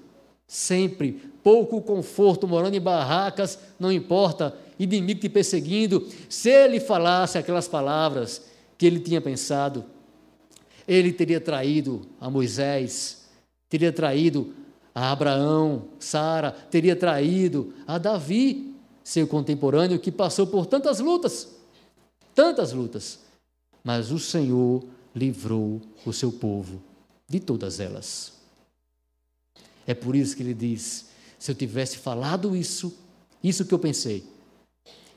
sempre, 0.46 1.12
pouco 1.42 1.80
conforto, 1.80 2.48
morando 2.48 2.76
em 2.76 2.80
barracas, 2.80 3.58
não 3.78 3.92
importa, 3.92 4.56
inimigo 4.78 5.20
te 5.20 5.28
perseguindo. 5.28 6.08
Se 6.28 6.50
ele 6.50 6.80
falasse 6.80 7.38
aquelas 7.38 7.68
palavras 7.68 8.42
que 8.76 8.86
ele 8.86 9.00
tinha 9.00 9.20
pensado, 9.20 9.84
ele 10.86 11.12
teria 11.12 11.40
traído 11.40 12.06
a 12.20 12.30
Moisés, 12.30 13.24
teria 13.68 13.92
traído 13.92 14.54
a 14.94 15.10
Abraão, 15.12 15.88
Sara, 15.98 16.50
teria 16.50 16.96
traído 16.96 17.74
a 17.86 17.98
Davi, 17.98 18.74
seu 19.02 19.26
contemporâneo, 19.26 19.98
que 19.98 20.10
passou 20.10 20.46
por 20.46 20.66
tantas 20.66 21.00
lutas, 21.00 21.48
tantas 22.34 22.72
lutas. 22.72 23.20
Mas 23.84 24.10
o 24.10 24.18
Senhor 24.18 24.84
livrou 25.14 25.80
o 26.04 26.12
seu 26.12 26.32
povo 26.32 26.82
de 27.28 27.40
todas 27.40 27.78
elas. 27.78 28.32
É 29.86 29.94
por 29.94 30.16
isso 30.16 30.36
que 30.36 30.42
ele 30.42 30.54
diz: 30.54 31.06
se 31.38 31.50
eu 31.50 31.54
tivesse 31.54 31.98
falado 31.98 32.56
isso, 32.56 32.96
isso 33.42 33.64
que 33.64 33.74
eu 33.74 33.78
pensei, 33.78 34.24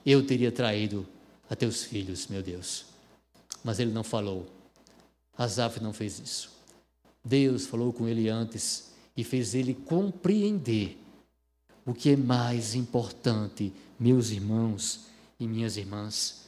eu 0.06 0.26
teria 0.26 0.52
traído 0.52 1.06
a 1.50 1.56
teus 1.56 1.84
filhos, 1.84 2.28
meu 2.28 2.42
Deus. 2.42 2.86
Mas 3.64 3.80
ele 3.80 3.92
não 3.92 4.04
falou. 4.04 4.48
Asaf 5.38 5.82
não 5.82 5.94
fez 5.94 6.20
isso. 6.20 6.52
Deus 7.24 7.66
falou 7.66 7.92
com 7.92 8.08
ele 8.08 8.30
antes 8.30 8.92
e 9.16 9.24
fez 9.24 9.54
ele 9.54 9.74
compreender 9.74 10.98
o 11.86 11.94
que 11.94 12.12
é 12.12 12.16
mais 12.16 12.76
importante, 12.76 13.74
meus 14.00 14.30
irmãos 14.30 15.08
e 15.40 15.48
minhas 15.48 15.78
irmãs. 15.78 16.46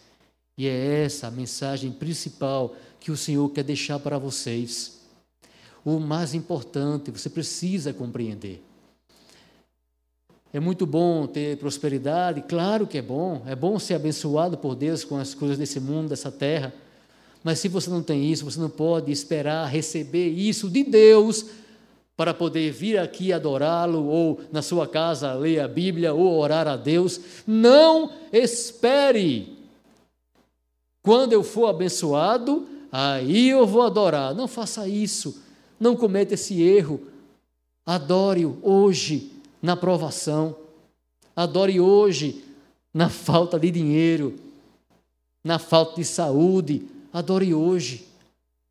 E 0.57 0.67
é 0.67 1.03
essa 1.03 1.27
a 1.27 1.31
mensagem 1.31 1.91
principal 1.91 2.75
que 2.99 3.11
o 3.11 3.17
Senhor 3.17 3.49
quer 3.49 3.63
deixar 3.63 3.99
para 3.99 4.17
vocês. 4.17 4.99
O 5.83 5.99
mais 5.99 6.33
importante, 6.33 7.09
você 7.09 7.29
precisa 7.29 7.91
compreender. 7.91 8.63
É 10.53 10.59
muito 10.59 10.85
bom 10.85 11.25
ter 11.27 11.57
prosperidade, 11.57 12.43
claro 12.45 12.85
que 12.85 12.97
é 12.97 13.01
bom, 13.01 13.41
é 13.45 13.55
bom 13.55 13.79
ser 13.79 13.93
abençoado 13.93 14.57
por 14.57 14.75
Deus 14.75 15.05
com 15.05 15.17
as 15.17 15.33
coisas 15.33 15.57
desse 15.57 15.79
mundo, 15.79 16.09
dessa 16.09 16.29
terra. 16.29 16.73
Mas 17.41 17.59
se 17.59 17.69
você 17.69 17.89
não 17.89 18.03
tem 18.03 18.29
isso, 18.29 18.43
você 18.43 18.59
não 18.59 18.69
pode 18.69 19.13
esperar 19.13 19.65
receber 19.67 20.27
isso 20.27 20.69
de 20.69 20.83
Deus 20.83 21.45
para 22.17 22.33
poder 22.33 22.69
vir 22.71 22.99
aqui 22.99 23.31
adorá-lo, 23.31 24.05
ou 24.05 24.41
na 24.51 24.61
sua 24.61 24.85
casa 24.85 25.33
ler 25.33 25.61
a 25.61 25.69
Bíblia, 25.69 26.13
ou 26.13 26.37
orar 26.37 26.67
a 26.67 26.75
Deus. 26.75 27.21
Não 27.47 28.11
espere. 28.33 29.57
Quando 31.01 31.31
eu 31.31 31.43
for 31.43 31.67
abençoado, 31.67 32.67
aí 32.91 33.49
eu 33.49 33.65
vou 33.65 33.83
adorar. 33.83 34.35
Não 34.35 34.49
faça 34.49 34.85
isso. 34.85 35.41
Não 35.79 35.95
cometa 35.95 36.33
esse 36.33 36.61
erro. 36.61 37.01
Adore-o 37.85 38.59
hoje 38.61 39.31
na 39.61 39.75
provação. 39.75 40.55
Adore 41.35 41.79
hoje 41.79 42.43
na 42.93 43.09
falta 43.09 43.59
de 43.59 43.71
dinheiro, 43.71 44.35
na 45.43 45.59
falta 45.59 45.95
de 45.95 46.05
saúde. 46.05 46.83
Adore 47.13 47.53
hoje, 47.53 48.07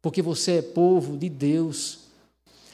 porque 0.03 0.21
você 0.21 0.59
é 0.59 0.63
povo 0.63 1.17
de 1.17 1.29
Deus. 1.29 2.01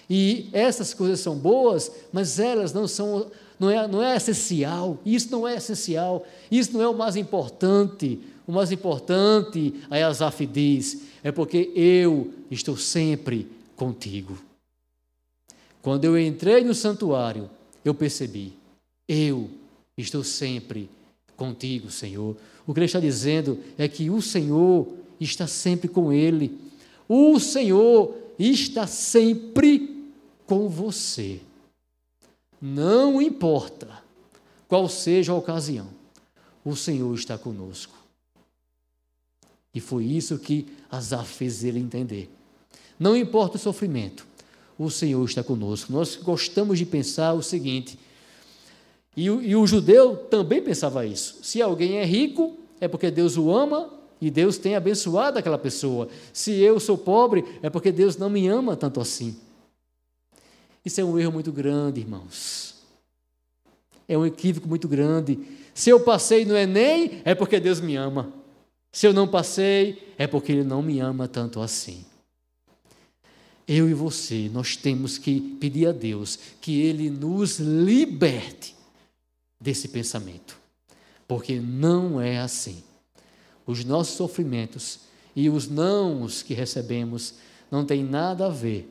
E 0.08 0.48
essas 0.52 0.94
coisas 0.94 1.20
são 1.20 1.36
boas, 1.36 1.90
mas 2.12 2.38
elas 2.38 2.72
não 2.72 2.86
são, 2.86 3.30
não 3.58 3.70
é, 3.70 3.86
não 3.88 4.02
é 4.02 4.16
essencial. 4.16 4.98
Isso 5.04 5.30
não 5.30 5.46
é 5.46 5.56
essencial. 5.56 6.24
Isso 6.50 6.72
não 6.72 6.82
é 6.82 6.88
o 6.88 6.94
mais 6.94 7.16
importante. 7.16 8.20
O 8.46 8.52
mais 8.52 8.70
importante, 8.70 9.74
aí 9.90 10.02
Asaf 10.02 10.46
diz, 10.46 11.02
é 11.24 11.32
porque 11.32 11.72
eu 11.74 12.32
estou 12.48 12.76
sempre 12.76 13.48
contigo. 13.74 14.38
Quando 15.82 16.04
eu 16.04 16.18
entrei 16.18 16.62
no 16.62 16.74
santuário, 16.74 17.50
eu 17.88 17.94
percebi, 17.94 18.52
eu 19.08 19.50
estou 19.96 20.24
sempre 20.24 20.88
contigo, 21.36 21.90
Senhor. 21.90 22.36
O 22.66 22.72
que 22.72 22.80
ele 22.80 22.86
está 22.86 23.00
dizendo 23.00 23.58
é 23.78 23.88
que 23.88 24.10
o 24.10 24.20
Senhor 24.20 24.88
está 25.20 25.46
sempre 25.46 25.88
com 25.88 26.12
ele. 26.12 26.58
O 27.08 27.38
Senhor 27.38 28.14
está 28.38 28.86
sempre 28.86 30.04
com 30.46 30.68
você. 30.68 31.40
Não 32.60 33.20
importa 33.20 34.02
qual 34.66 34.88
seja 34.88 35.32
a 35.32 35.36
ocasião, 35.36 35.88
o 36.64 36.74
Senhor 36.74 37.14
está 37.14 37.38
conosco. 37.38 37.94
E 39.72 39.80
foi 39.80 40.04
isso 40.04 40.38
que 40.38 40.66
Azar 40.90 41.24
fez 41.24 41.62
ele 41.62 41.78
entender. 41.78 42.30
Não 42.98 43.14
importa 43.14 43.56
o 43.56 43.60
sofrimento, 43.60 44.26
o 44.78 44.90
Senhor 44.90 45.24
está 45.24 45.42
conosco. 45.42 45.92
Nós 45.92 46.16
gostamos 46.16 46.78
de 46.78 46.86
pensar 46.86 47.32
o 47.32 47.42
seguinte, 47.42 47.98
e 49.16 49.30
o, 49.30 49.42
e 49.42 49.56
o 49.56 49.66
judeu 49.66 50.16
também 50.16 50.62
pensava 50.62 51.06
isso: 51.06 51.38
se 51.42 51.62
alguém 51.62 51.98
é 51.98 52.04
rico, 52.04 52.56
é 52.80 52.86
porque 52.86 53.10
Deus 53.10 53.36
o 53.36 53.50
ama 53.50 53.90
e 54.20 54.30
Deus 54.30 54.58
tem 54.58 54.76
abençoado 54.76 55.38
aquela 55.38 55.58
pessoa. 55.58 56.08
Se 56.32 56.52
eu 56.52 56.78
sou 56.78 56.98
pobre, 56.98 57.44
é 57.62 57.70
porque 57.70 57.90
Deus 57.90 58.16
não 58.16 58.28
me 58.28 58.46
ama 58.46 58.76
tanto 58.76 59.00
assim. 59.00 59.36
Isso 60.84 61.00
é 61.00 61.04
um 61.04 61.18
erro 61.18 61.32
muito 61.32 61.50
grande, 61.50 62.00
irmãos. 62.00 62.74
É 64.06 64.16
um 64.16 64.24
equívoco 64.24 64.68
muito 64.68 64.86
grande. 64.86 65.38
Se 65.74 65.90
eu 65.90 65.98
passei 65.98 66.44
no 66.44 66.56
Enem, 66.56 67.22
é 67.24 67.34
porque 67.34 67.58
Deus 67.58 67.80
me 67.80 67.96
ama. 67.96 68.32
Se 68.92 69.06
eu 69.06 69.12
não 69.12 69.26
passei, 69.26 70.14
é 70.16 70.26
porque 70.26 70.52
Ele 70.52 70.62
não 70.62 70.80
me 70.80 71.00
ama 71.00 71.26
tanto 71.26 71.60
assim 71.60 72.05
eu 73.66 73.88
e 73.88 73.94
você, 73.94 74.48
nós 74.52 74.76
temos 74.76 75.18
que 75.18 75.40
pedir 75.40 75.88
a 75.88 75.92
Deus 75.92 76.38
que 76.60 76.80
Ele 76.80 77.10
nos 77.10 77.58
liberte 77.58 78.76
desse 79.60 79.88
pensamento, 79.88 80.58
porque 81.26 81.58
não 81.58 82.20
é 82.20 82.38
assim. 82.38 82.82
Os 83.66 83.84
nossos 83.84 84.14
sofrimentos 84.14 85.00
e 85.34 85.50
os 85.50 85.68
nãos 85.68 86.42
que 86.42 86.54
recebemos 86.54 87.34
não 87.70 87.84
têm 87.84 88.04
nada 88.04 88.46
a 88.46 88.50
ver 88.50 88.88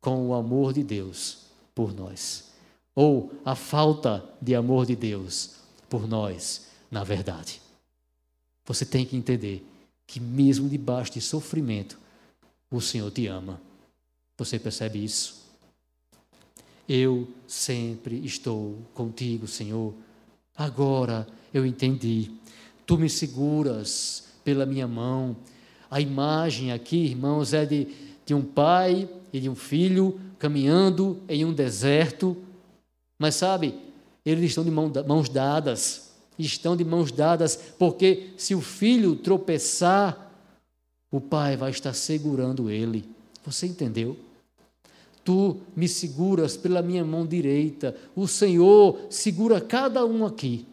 com 0.00 0.28
o 0.28 0.34
amor 0.34 0.72
de 0.72 0.82
Deus 0.82 1.46
por 1.74 1.94
nós, 1.94 2.46
ou 2.94 3.32
a 3.44 3.54
falta 3.54 4.24
de 4.42 4.54
amor 4.54 4.86
de 4.86 4.96
Deus 4.96 5.52
por 5.88 6.08
nós, 6.08 6.66
na 6.90 7.04
verdade. 7.04 7.60
Você 8.64 8.84
tem 8.84 9.06
que 9.06 9.16
entender 9.16 9.64
que, 10.06 10.18
mesmo 10.18 10.68
debaixo 10.68 11.12
de 11.12 11.20
sofrimento, 11.20 11.98
o 12.70 12.80
Senhor 12.80 13.10
te 13.10 13.26
ama. 13.26 13.60
Você 14.36 14.58
percebe 14.58 15.02
isso? 15.02 15.46
Eu 16.88 17.26
sempre 17.46 18.24
estou 18.24 18.78
contigo, 18.94 19.46
Senhor. 19.46 19.94
Agora 20.56 21.26
eu 21.52 21.66
entendi. 21.66 22.30
Tu 22.86 22.98
me 22.98 23.10
seguras 23.10 24.28
pela 24.44 24.64
minha 24.64 24.86
mão. 24.86 25.36
A 25.90 26.00
imagem 26.00 26.72
aqui, 26.72 26.96
irmãos, 26.96 27.52
é 27.52 27.64
de, 27.64 27.88
de 28.24 28.34
um 28.34 28.42
pai 28.42 29.08
e 29.32 29.40
de 29.40 29.48
um 29.48 29.56
filho 29.56 30.20
caminhando 30.38 31.20
em 31.28 31.44
um 31.44 31.52
deserto. 31.52 32.36
Mas 33.18 33.34
sabe, 33.34 33.74
eles 34.24 34.50
estão 34.50 34.64
de 34.64 34.70
mãos 34.70 35.28
dadas. 35.28 36.10
Estão 36.38 36.76
de 36.76 36.84
mãos 36.84 37.10
dadas, 37.10 37.56
porque 37.78 38.30
se 38.36 38.54
o 38.54 38.60
filho 38.60 39.16
tropeçar, 39.16 40.30
o 41.10 41.20
pai 41.20 41.56
vai 41.56 41.70
estar 41.70 41.94
segurando 41.94 42.70
ele. 42.70 43.08
Você 43.44 43.66
entendeu? 43.66 44.25
Tu 45.26 45.56
me 45.74 45.88
seguras 45.88 46.56
pela 46.56 46.80
minha 46.80 47.04
mão 47.04 47.26
direita. 47.26 47.96
O 48.14 48.28
Senhor 48.28 48.96
segura 49.10 49.60
cada 49.60 50.06
um 50.06 50.24
aqui. 50.24 50.64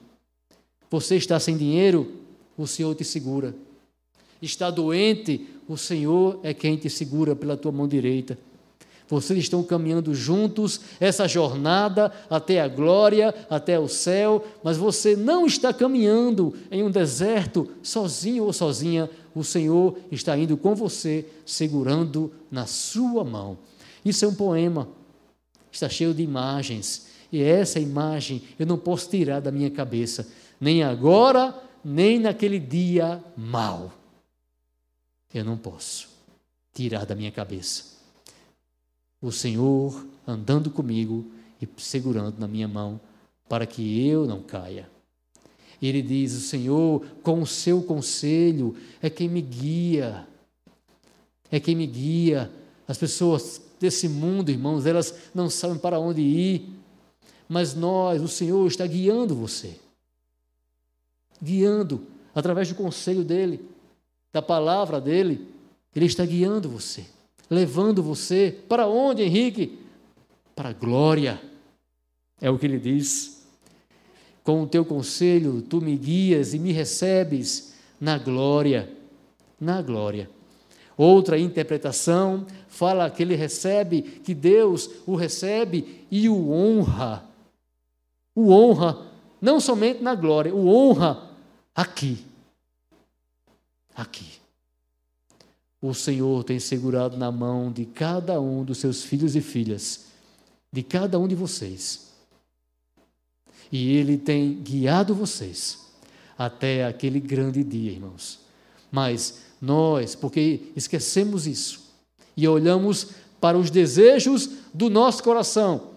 Você 0.92 1.16
está 1.16 1.40
sem 1.40 1.58
dinheiro? 1.58 2.12
O 2.56 2.68
Senhor 2.68 2.94
te 2.94 3.04
segura. 3.04 3.56
Está 4.40 4.70
doente? 4.70 5.48
O 5.68 5.76
Senhor 5.76 6.40
é 6.44 6.54
quem 6.54 6.78
te 6.78 6.88
segura 6.88 7.36
pela 7.36 7.58
tua 7.58 7.72
mão 7.72 7.88
direita. 7.88 8.38
Vocês 9.10 9.40
estão 9.40 9.64
caminhando 9.64 10.14
juntos 10.14 10.82
essa 11.00 11.28
jornada 11.28 12.12
até 12.30 12.62
a 12.62 12.68
glória, 12.68 13.34
até 13.50 13.80
o 13.80 13.88
céu, 13.88 14.46
mas 14.64 14.78
você 14.78 15.16
não 15.16 15.48
está 15.48 15.74
caminhando 15.74 16.54
em 16.70 16.84
um 16.84 16.92
deserto 16.92 17.68
sozinho 17.82 18.44
ou 18.44 18.54
sozinha. 18.54 19.10
O 19.34 19.44
Senhor 19.44 19.98
está 20.12 20.38
indo 20.38 20.56
com 20.56 20.76
você, 20.76 21.26
segurando 21.44 22.32
na 22.52 22.68
sua 22.68 23.24
mão. 23.24 23.58
Isso 24.04 24.26
é 24.26 24.28
um 24.28 24.36
poema, 24.36 24.88
está 25.72 25.88
cheio 25.88 26.14
de 26.14 26.22
imagens, 26.22 27.08
e 27.32 27.42
essa 27.42 27.80
imagem 27.80 28.44
eu 28.60 28.66
não 28.66 28.78
posso 28.78 29.10
tirar 29.10 29.40
da 29.40 29.52
minha 29.52 29.72
cabeça, 29.72 30.28
nem 30.60 30.84
agora, 30.84 31.60
nem 31.84 32.20
naquele 32.20 32.60
dia 32.60 33.24
mau. 33.36 33.92
Eu 35.34 35.44
não 35.44 35.58
posso 35.58 36.10
tirar 36.74 37.06
da 37.06 37.16
minha 37.16 37.32
cabeça. 37.32 37.94
O 39.22 39.32
Senhor 39.32 40.06
andando 40.28 40.70
comigo 40.70 41.26
e 41.62 41.68
segurando 41.78 42.38
na 42.38 42.48
minha 42.48 42.68
mão 42.68 43.00
para 43.48 43.66
que 43.66 44.06
eu 44.06 44.26
não 44.26 44.42
caia. 44.42 44.90
Ele 45.82 46.02
diz: 46.02 46.34
O 46.34 46.40
Senhor, 46.40 47.06
com 47.22 47.42
o 47.42 47.48
seu 47.48 47.82
conselho, 47.82 48.76
é 49.02 49.10
quem 49.10 49.28
me 49.28 49.42
guia. 49.42 50.28
É 51.52 51.60
quem 51.60 51.76
me 51.76 51.86
guia. 51.86 52.52
As 52.88 52.98
pessoas 52.98 53.62
desse 53.84 54.08
mundo, 54.08 54.50
irmãos, 54.50 54.86
elas 54.86 55.14
não 55.36 55.50
sabem 55.50 55.78
para 55.78 56.00
onde 56.00 56.22
ir, 56.22 56.70
mas 57.50 57.76
nós, 57.76 58.22
o 58.22 58.30
Senhor, 58.30 58.66
está 58.66 58.88
guiando 58.88 59.36
você. 59.36 59.76
Guiando 61.42 62.08
através 62.34 62.70
do 62.70 62.76
conselho 62.76 63.26
dele, 63.26 63.60
da 64.32 64.42
palavra 64.42 65.02
dele, 65.02 65.46
ele 65.94 66.06
está 66.06 66.26
guiando 66.26 66.70
você, 66.70 67.06
levando 67.50 68.02
você 68.02 68.58
para 68.70 68.88
onde, 68.88 69.22
Henrique? 69.22 69.78
Para 70.56 70.70
a 70.70 70.74
glória. 70.74 71.42
É 72.40 72.50
o 72.50 72.58
que 72.58 72.66
ele 72.66 72.80
diz. 72.80 73.44
Com 74.46 74.64
o 74.64 74.68
teu 74.68 74.86
conselho, 74.86 75.62
tu 75.62 75.82
me 75.82 75.98
guias 75.98 76.54
e 76.54 76.60
me 76.60 76.72
recebes 76.72 77.74
na 78.00 78.18
glória. 78.18 78.90
Na 79.60 79.82
glória. 79.82 80.30
Outra 80.98 81.40
interpretação 81.40 82.46
fala 82.68 83.10
que 83.10 83.24
ele 83.24 83.36
recebe, 83.36 84.02
que 84.02 84.34
Deus 84.34 84.90
o 85.06 85.16
recebe 85.16 86.06
e 86.12 86.30
o 86.30 86.52
honra. 86.52 87.26
O 88.36 88.52
honra, 88.52 89.12
não 89.42 89.60
somente 89.60 90.02
na 90.02 90.16
glória, 90.16 90.54
o 90.54 90.68
honra 90.68 91.30
aqui. 91.76 92.24
Aqui. 93.96 94.26
O 95.82 95.94
Senhor 95.94 96.44
tem 96.44 96.60
segurado 96.60 97.18
na 97.18 97.32
mão 97.32 97.72
de 97.72 97.86
cada 97.86 98.40
um 98.40 98.64
dos 98.64 98.78
seus 98.78 99.04
filhos 99.04 99.36
e 99.36 99.42
filhas, 99.42 100.06
de 100.72 100.82
cada 100.82 101.20
um 101.20 101.28
de 101.28 101.36
vocês. 101.36 102.14
E 103.72 103.98
Ele 103.98 104.18
tem 104.18 104.54
guiado 104.62 105.14
vocês 105.14 105.80
até 106.38 106.86
aquele 106.86 107.20
grande 107.20 107.64
dia, 107.64 107.92
irmãos. 107.92 108.40
Mas 108.92 109.42
nós, 109.64 110.14
porque 110.14 110.74
esquecemos 110.76 111.48
isso 111.48 111.80
e 112.36 112.46
olhamos 112.46 113.12
para 113.40 113.58
os 113.58 113.70
desejos 113.70 114.50
do 114.74 114.90
nosso 114.90 115.24
coração, 115.24 115.92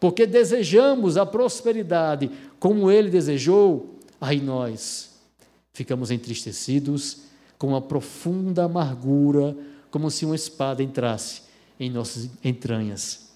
porque 0.00 0.26
desejamos 0.26 1.16
a 1.16 1.24
prosperidade 1.24 2.28
como 2.58 2.90
ele 2.90 3.10
desejou, 3.10 3.96
aí 4.20 4.40
nós 4.40 5.10
ficamos 5.72 6.10
entristecidos 6.10 7.18
com 7.58 7.68
uma 7.68 7.80
profunda 7.80 8.64
amargura, 8.64 9.56
como 9.88 10.10
se 10.10 10.24
uma 10.24 10.34
espada 10.34 10.82
entrasse 10.82 11.42
em 11.78 11.88
nossas 11.88 12.28
entranhas. 12.42 13.30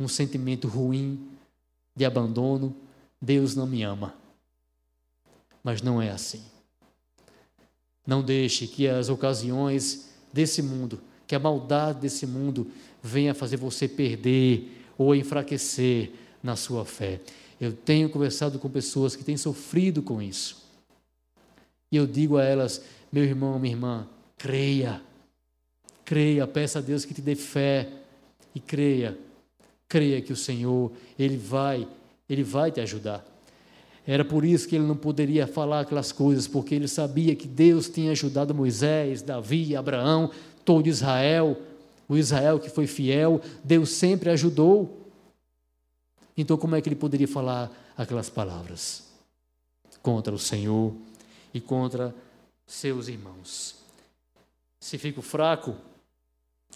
Um 0.00 0.08
sentimento 0.08 0.66
ruim 0.66 1.28
de 1.94 2.06
abandono, 2.06 2.74
Deus 3.20 3.54
não 3.54 3.66
me 3.66 3.82
ama. 3.82 4.14
Mas 5.62 5.82
não 5.82 6.00
é 6.00 6.10
assim. 6.10 6.42
Não 8.06 8.22
deixe 8.22 8.66
que 8.66 8.86
as 8.86 9.08
ocasiões 9.08 10.08
desse 10.32 10.62
mundo, 10.62 11.00
que 11.26 11.34
a 11.34 11.38
maldade 11.38 12.00
desse 12.00 12.26
mundo 12.26 12.70
venha 13.02 13.34
fazer 13.34 13.56
você 13.56 13.88
perder 13.88 14.84
ou 14.96 15.14
enfraquecer 15.14 16.12
na 16.42 16.54
sua 16.56 16.84
fé. 16.84 17.20
Eu 17.60 17.72
tenho 17.72 18.08
conversado 18.10 18.58
com 18.58 18.68
pessoas 18.68 19.16
que 19.16 19.24
têm 19.24 19.36
sofrido 19.36 20.02
com 20.02 20.20
isso. 20.22 20.64
E 21.90 21.96
eu 21.96 22.06
digo 22.06 22.36
a 22.36 22.44
elas, 22.44 22.82
meu 23.10 23.24
irmão, 23.24 23.58
minha 23.58 23.74
irmã, 23.74 24.08
creia. 24.36 25.02
Creia, 26.04 26.46
peça 26.46 26.78
a 26.78 26.82
Deus 26.82 27.04
que 27.04 27.14
te 27.14 27.22
dê 27.22 27.34
fé 27.34 27.88
e 28.54 28.60
creia. 28.60 29.18
Creia 29.88 30.20
que 30.20 30.32
o 30.32 30.36
Senhor, 30.36 30.92
ele 31.18 31.36
vai, 31.36 31.88
ele 32.28 32.42
vai 32.42 32.70
te 32.70 32.80
ajudar. 32.80 33.24
Era 34.06 34.24
por 34.24 34.44
isso 34.44 34.68
que 34.68 34.76
ele 34.76 34.86
não 34.86 34.96
poderia 34.96 35.46
falar 35.46 35.80
aquelas 35.80 36.12
coisas, 36.12 36.46
porque 36.46 36.74
ele 36.74 36.86
sabia 36.86 37.34
que 37.34 37.48
Deus 37.48 37.88
tinha 37.88 38.12
ajudado 38.12 38.54
Moisés, 38.54 39.20
Davi, 39.20 39.74
Abraão, 39.74 40.30
todo 40.64 40.86
Israel, 40.86 41.60
o 42.08 42.16
Israel 42.16 42.60
que 42.60 42.70
foi 42.70 42.86
fiel, 42.86 43.40
Deus 43.64 43.90
sempre 43.90 44.30
ajudou. 44.30 45.10
Então, 46.36 46.56
como 46.56 46.76
é 46.76 46.80
que 46.80 46.88
ele 46.88 46.94
poderia 46.94 47.26
falar 47.26 47.72
aquelas 47.96 48.30
palavras 48.30 49.04
contra 50.02 50.32
o 50.32 50.38
Senhor 50.38 50.94
e 51.52 51.60
contra 51.60 52.14
seus 52.64 53.08
irmãos? 53.08 53.74
Se 54.78 54.98
fico 54.98 55.20
fraco, 55.20 55.74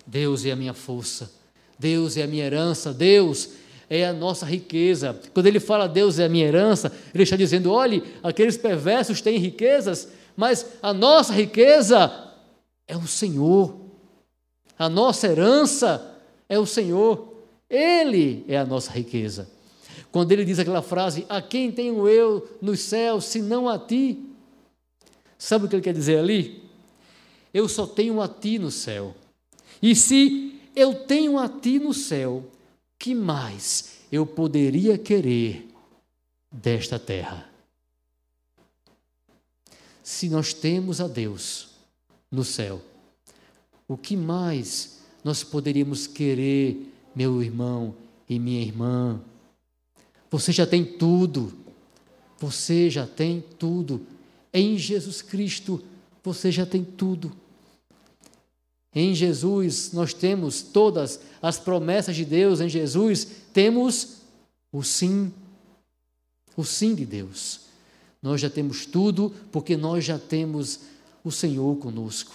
Deus 0.04 0.44
é 0.44 0.50
a 0.50 0.56
minha 0.56 0.74
força, 0.74 1.30
Deus 1.78 2.16
é 2.16 2.22
a 2.24 2.26
minha 2.26 2.44
herança, 2.44 2.92
Deus 2.92 3.50
é 3.90 4.06
a 4.06 4.12
nossa 4.12 4.46
riqueza. 4.46 5.18
Quando 5.34 5.46
ele 5.46 5.58
fala 5.58 5.88
Deus 5.88 6.20
é 6.20 6.26
a 6.26 6.28
minha 6.28 6.46
herança, 6.46 6.92
ele 7.12 7.24
está 7.24 7.34
dizendo: 7.34 7.72
olhe, 7.72 8.04
aqueles 8.22 8.56
perversos 8.56 9.20
têm 9.20 9.36
riquezas, 9.36 10.08
mas 10.36 10.64
a 10.80 10.94
nossa 10.94 11.34
riqueza 11.34 12.32
é 12.86 12.96
o 12.96 13.06
Senhor. 13.06 13.76
A 14.78 14.88
nossa 14.88 15.26
herança 15.26 16.16
é 16.48 16.56
o 16.58 16.64
Senhor. 16.64 17.34
Ele 17.68 18.44
é 18.48 18.56
a 18.56 18.64
nossa 18.64 18.92
riqueza. 18.92 19.50
Quando 20.12 20.30
ele 20.32 20.44
diz 20.44 20.60
aquela 20.60 20.82
frase: 20.82 21.26
A 21.28 21.42
quem 21.42 21.72
tenho 21.72 22.08
eu 22.08 22.48
nos 22.62 22.80
céus, 22.80 23.24
senão 23.24 23.68
a 23.68 23.76
ti? 23.76 24.24
Sabe 25.36 25.64
o 25.64 25.68
que 25.68 25.74
ele 25.74 25.82
quer 25.82 25.94
dizer 25.94 26.18
ali? 26.18 26.62
Eu 27.52 27.68
só 27.68 27.86
tenho 27.86 28.20
a 28.20 28.28
ti 28.28 28.58
no 28.58 28.70
céu. 28.70 29.14
E 29.82 29.96
se 29.96 30.60
eu 30.76 30.94
tenho 30.94 31.38
a 31.38 31.48
ti 31.48 31.78
no 31.78 31.92
céu, 31.92 32.44
que 33.00 33.14
mais 33.14 34.00
eu 34.12 34.26
poderia 34.26 34.98
querer 34.98 35.66
desta 36.52 36.98
terra? 36.98 37.50
Se 40.02 40.28
nós 40.28 40.52
temos 40.52 41.00
a 41.00 41.08
Deus 41.08 41.70
no 42.30 42.44
céu, 42.44 42.82
o 43.88 43.96
que 43.96 44.14
mais 44.14 44.98
nós 45.24 45.42
poderíamos 45.42 46.06
querer, 46.06 46.92
meu 47.16 47.42
irmão 47.42 47.94
e 48.28 48.38
minha 48.38 48.60
irmã? 48.60 49.18
Você 50.30 50.52
já 50.52 50.66
tem 50.66 50.84
tudo. 50.84 51.54
Você 52.38 52.90
já 52.90 53.06
tem 53.06 53.42
tudo. 53.58 54.06
Em 54.52 54.76
Jesus 54.76 55.22
Cristo, 55.22 55.82
você 56.22 56.52
já 56.52 56.66
tem 56.66 56.84
tudo. 56.84 57.34
Em 58.94 59.14
Jesus 59.14 59.92
nós 59.92 60.12
temos 60.12 60.62
todas 60.62 61.20
as 61.40 61.58
promessas 61.58 62.16
de 62.16 62.24
Deus, 62.24 62.60
em 62.60 62.68
Jesus 62.68 63.26
temos 63.52 64.16
o 64.72 64.82
sim, 64.82 65.32
o 66.56 66.64
sim 66.64 66.94
de 66.94 67.06
Deus. 67.06 67.60
Nós 68.22 68.40
já 68.40 68.50
temos 68.50 68.84
tudo 68.84 69.32
porque 69.50 69.76
nós 69.76 70.04
já 70.04 70.18
temos 70.18 70.80
o 71.24 71.30
Senhor 71.30 71.76
conosco. 71.78 72.34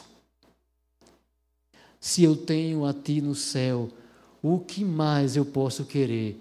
Se 1.99 2.23
eu 2.23 2.35
tenho 2.35 2.85
a 2.85 2.93
Ti 2.93 3.21
no 3.21 3.35
céu, 3.35 3.89
o 4.41 4.59
que 4.59 4.83
mais 4.83 5.35
eu 5.35 5.45
posso 5.45 5.85
querer 5.85 6.37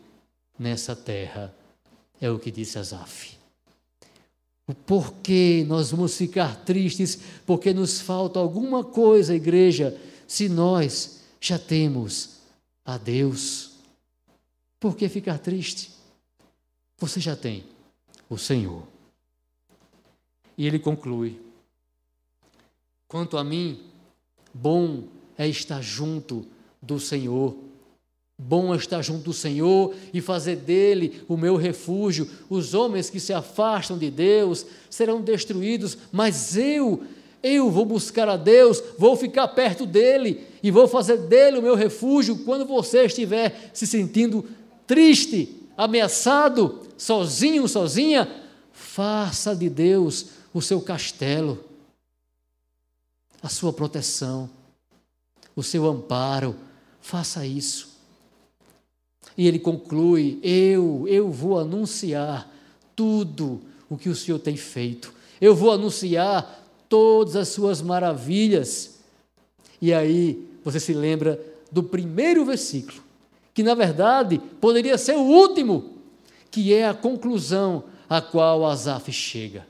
nessa 0.58 0.94
terra? 0.94 1.54
É 2.20 2.30
o 2.30 2.38
que 2.38 2.50
disse 2.50 2.78
Asaf. 2.78 3.43
O 4.66 4.74
porquê 4.74 5.64
nós 5.68 5.90
vamos 5.90 6.16
ficar 6.16 6.64
tristes 6.64 7.18
porque 7.44 7.74
nos 7.74 8.00
falta 8.00 8.38
alguma 8.38 8.82
coisa, 8.82 9.34
igreja, 9.34 9.98
se 10.26 10.48
nós 10.48 11.20
já 11.40 11.58
temos 11.58 12.38
a 12.84 12.96
Deus. 12.96 13.72
Por 14.80 14.96
que 14.96 15.08
ficar 15.08 15.38
triste? 15.38 15.90
Você 16.98 17.20
já 17.20 17.36
tem 17.36 17.64
o 18.28 18.38
Senhor. 18.38 18.82
E 20.56 20.66
ele 20.66 20.78
conclui: 20.78 21.40
Quanto 23.06 23.36
a 23.36 23.44
mim, 23.44 23.82
bom 24.52 25.04
é 25.36 25.46
estar 25.46 25.82
junto 25.82 26.46
do 26.80 26.98
Senhor 26.98 27.56
Bom 28.36 28.74
é 28.74 28.76
estar 28.76 29.00
junto 29.00 29.24
do 29.24 29.32
Senhor 29.32 29.94
e 30.12 30.20
fazer 30.20 30.56
dele 30.56 31.22
o 31.28 31.36
meu 31.36 31.54
refúgio. 31.56 32.28
Os 32.50 32.74
homens 32.74 33.08
que 33.08 33.20
se 33.20 33.32
afastam 33.32 33.96
de 33.96 34.10
Deus 34.10 34.66
serão 34.90 35.20
destruídos, 35.20 35.96
mas 36.10 36.56
eu, 36.56 37.04
eu 37.42 37.70
vou 37.70 37.84
buscar 37.84 38.28
a 38.28 38.36
Deus, 38.36 38.82
vou 38.98 39.16
ficar 39.16 39.46
perto 39.48 39.86
dele 39.86 40.44
e 40.62 40.70
vou 40.70 40.88
fazer 40.88 41.16
dele 41.18 41.58
o 41.58 41.62
meu 41.62 41.76
refúgio 41.76 42.38
quando 42.38 42.66
você 42.66 43.04
estiver 43.04 43.70
se 43.72 43.86
sentindo 43.86 44.44
triste, 44.84 45.56
ameaçado, 45.76 46.80
sozinho, 46.98 47.68
sozinha. 47.68 48.28
Faça 48.72 49.54
de 49.54 49.70
Deus 49.70 50.26
o 50.52 50.60
seu 50.60 50.80
castelo, 50.80 51.64
a 53.40 53.48
sua 53.48 53.72
proteção, 53.72 54.50
o 55.54 55.62
seu 55.62 55.86
amparo. 55.86 56.56
Faça 57.00 57.46
isso. 57.46 57.93
E 59.36 59.46
ele 59.46 59.58
conclui: 59.58 60.38
Eu, 60.42 61.06
eu 61.08 61.30
vou 61.30 61.58
anunciar 61.58 62.50
tudo 62.94 63.60
o 63.88 63.96
que 63.96 64.08
o 64.08 64.14
Senhor 64.14 64.38
tem 64.38 64.56
feito. 64.56 65.12
Eu 65.40 65.54
vou 65.54 65.72
anunciar 65.72 66.64
todas 66.88 67.36
as 67.36 67.48
suas 67.48 67.82
maravilhas. 67.82 68.98
E 69.80 69.92
aí 69.92 70.48
você 70.62 70.80
se 70.80 70.92
lembra 70.92 71.40
do 71.70 71.82
primeiro 71.82 72.44
versículo, 72.44 73.02
que 73.52 73.62
na 73.62 73.74
verdade 73.74 74.40
poderia 74.60 74.96
ser 74.96 75.16
o 75.16 75.22
último, 75.22 75.98
que 76.50 76.72
é 76.72 76.88
a 76.88 76.94
conclusão 76.94 77.84
a 78.08 78.20
qual 78.20 78.64
Asaf 78.64 79.10
chega. 79.12 79.66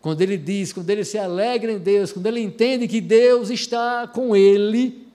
Quando 0.00 0.22
ele 0.22 0.38
diz, 0.38 0.72
quando 0.72 0.88
ele 0.88 1.04
se 1.04 1.18
alegra 1.18 1.72
em 1.72 1.78
Deus, 1.78 2.12
quando 2.12 2.26
ele 2.26 2.40
entende 2.40 2.86
que 2.86 3.00
Deus 3.00 3.50
está 3.50 4.06
com 4.06 4.36
ele, 4.36 5.06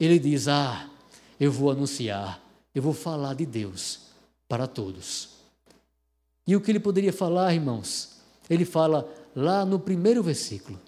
ele 0.00 0.18
diz: 0.18 0.48
Ah, 0.48 0.88
eu 1.42 1.50
vou 1.50 1.72
anunciar, 1.72 2.40
eu 2.72 2.80
vou 2.80 2.94
falar 2.94 3.34
de 3.34 3.44
Deus 3.44 4.02
para 4.48 4.68
todos. 4.68 5.30
E 6.46 6.54
o 6.54 6.60
que 6.60 6.70
ele 6.70 6.78
poderia 6.78 7.12
falar, 7.12 7.52
irmãos? 7.52 8.20
Ele 8.48 8.64
fala 8.64 9.12
lá 9.34 9.66
no 9.66 9.80
primeiro 9.80 10.22
versículo: 10.22 10.78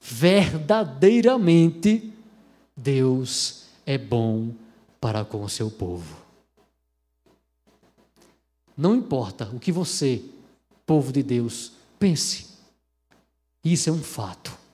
Verdadeiramente 0.00 2.12
Deus 2.76 3.66
é 3.86 3.96
bom 3.96 4.50
para 5.00 5.24
com 5.24 5.44
o 5.44 5.48
seu 5.48 5.70
povo. 5.70 6.16
Não 8.76 8.96
importa 8.96 9.48
o 9.54 9.60
que 9.60 9.70
você, 9.70 10.24
povo 10.84 11.12
de 11.12 11.22
Deus, 11.22 11.70
pense, 12.00 12.48
isso 13.62 13.90
é 13.90 13.92
um 13.92 14.02
fato. 14.02 14.65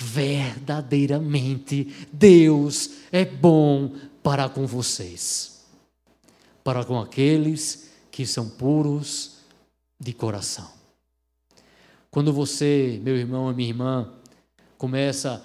Verdadeiramente 0.00 1.92
Deus 2.12 2.90
é 3.10 3.24
bom 3.24 3.90
para 4.22 4.48
com 4.48 4.64
vocês, 4.64 5.64
para 6.62 6.84
com 6.84 7.00
aqueles 7.00 7.90
que 8.08 8.24
são 8.24 8.48
puros 8.48 9.38
de 9.98 10.12
coração. 10.12 10.70
Quando 12.12 12.32
você, 12.32 13.00
meu 13.02 13.16
irmão 13.16 13.50
e 13.50 13.54
minha 13.54 13.70
irmã, 13.70 14.08
começa 14.76 15.42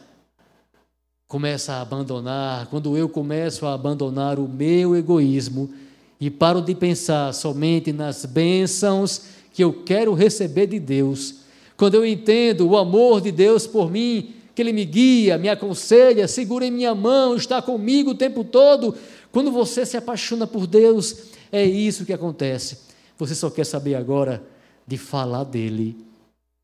começa 1.27 1.73
a 1.73 1.81
abandonar, 1.81 2.67
quando 2.67 2.95
eu 2.95 3.09
começo 3.09 3.65
a 3.65 3.73
abandonar 3.73 4.37
o 4.37 4.47
meu 4.47 4.95
egoísmo 4.95 5.73
e 6.19 6.29
paro 6.29 6.61
de 6.61 6.75
pensar 6.75 7.33
somente 7.33 7.91
nas 7.91 8.23
bênçãos 8.23 9.23
que 9.51 9.63
eu 9.63 9.81
quero 9.83 10.13
receber 10.13 10.67
de 10.67 10.79
Deus, 10.79 11.37
quando 11.75 11.95
eu 11.95 12.05
entendo 12.05 12.67
o 12.67 12.77
amor 12.77 13.19
de 13.19 13.31
Deus 13.31 13.65
por 13.65 13.89
mim, 13.89 14.42
que 14.55 14.61
Ele 14.61 14.73
me 14.73 14.85
guia, 14.85 15.37
me 15.37 15.49
aconselha, 15.49 16.27
segura 16.27 16.65
em 16.65 16.71
minha 16.71 16.93
mão, 16.93 17.35
está 17.35 17.61
comigo 17.61 18.11
o 18.11 18.15
tempo 18.15 18.43
todo, 18.43 18.95
quando 19.31 19.51
você 19.51 19.85
se 19.85 19.97
apaixona 19.97 20.45
por 20.45 20.67
Deus, 20.67 21.23
é 21.51 21.63
isso 21.63 22.05
que 22.05 22.13
acontece. 22.13 22.79
Você 23.17 23.33
só 23.33 23.49
quer 23.49 23.65
saber 23.65 23.95
agora 23.95 24.43
de 24.85 24.97
falar 24.97 25.43
dele 25.43 25.97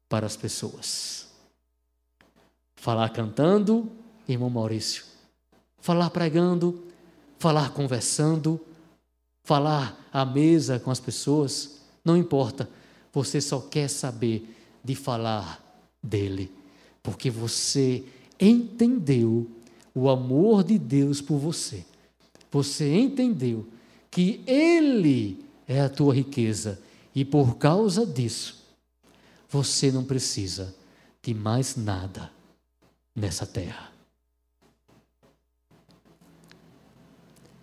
para 0.07 0.25
as 0.25 0.35
pessoas. 0.35 1.27
Falar 2.75 3.09
cantando, 3.09 3.89
irmão 4.27 4.49
Maurício. 4.49 5.03
Falar 5.79 6.09
pregando, 6.09 6.83
falar 7.37 7.71
conversando, 7.71 8.59
falar 9.43 10.07
à 10.11 10.25
mesa 10.25 10.79
com 10.79 10.91
as 10.91 10.99
pessoas, 10.99 11.79
não 12.03 12.17
importa. 12.17 12.69
Você 13.13 13.41
só 13.41 13.59
quer 13.61 13.87
saber 13.87 14.55
de 14.83 14.95
falar 14.95 15.63
dele, 16.01 16.51
porque 17.01 17.29
você 17.29 18.03
entendeu 18.39 19.49
o 19.93 20.09
amor 20.09 20.63
de 20.63 20.77
Deus 20.77 21.21
por 21.21 21.37
você. 21.37 21.85
Você 22.51 22.95
entendeu 22.95 23.67
que 24.09 24.41
ele 24.45 25.43
é 25.67 25.81
a 25.81 25.89
tua 25.89 26.13
riqueza 26.13 26.81
e 27.13 27.23
por 27.23 27.57
causa 27.57 28.05
disso 28.05 28.65
você 29.49 29.91
não 29.91 30.03
precisa 30.03 30.75
de 31.21 31.33
mais 31.33 31.75
nada 31.75 32.31
nessa 33.15 33.45
terra. 33.45 33.91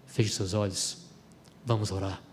Feche 0.07 0.31
seus 0.31 0.55
olhos. 0.55 0.99
Vamos 1.65 1.91
orar. 1.91 2.26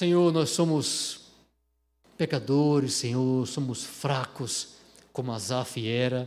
Senhor, 0.00 0.32
nós 0.32 0.48
somos 0.48 1.20
pecadores, 2.16 2.94
Senhor, 2.94 3.46
somos 3.46 3.84
fracos, 3.84 4.68
como 5.12 5.30
Asaf 5.30 5.86
era, 5.86 6.26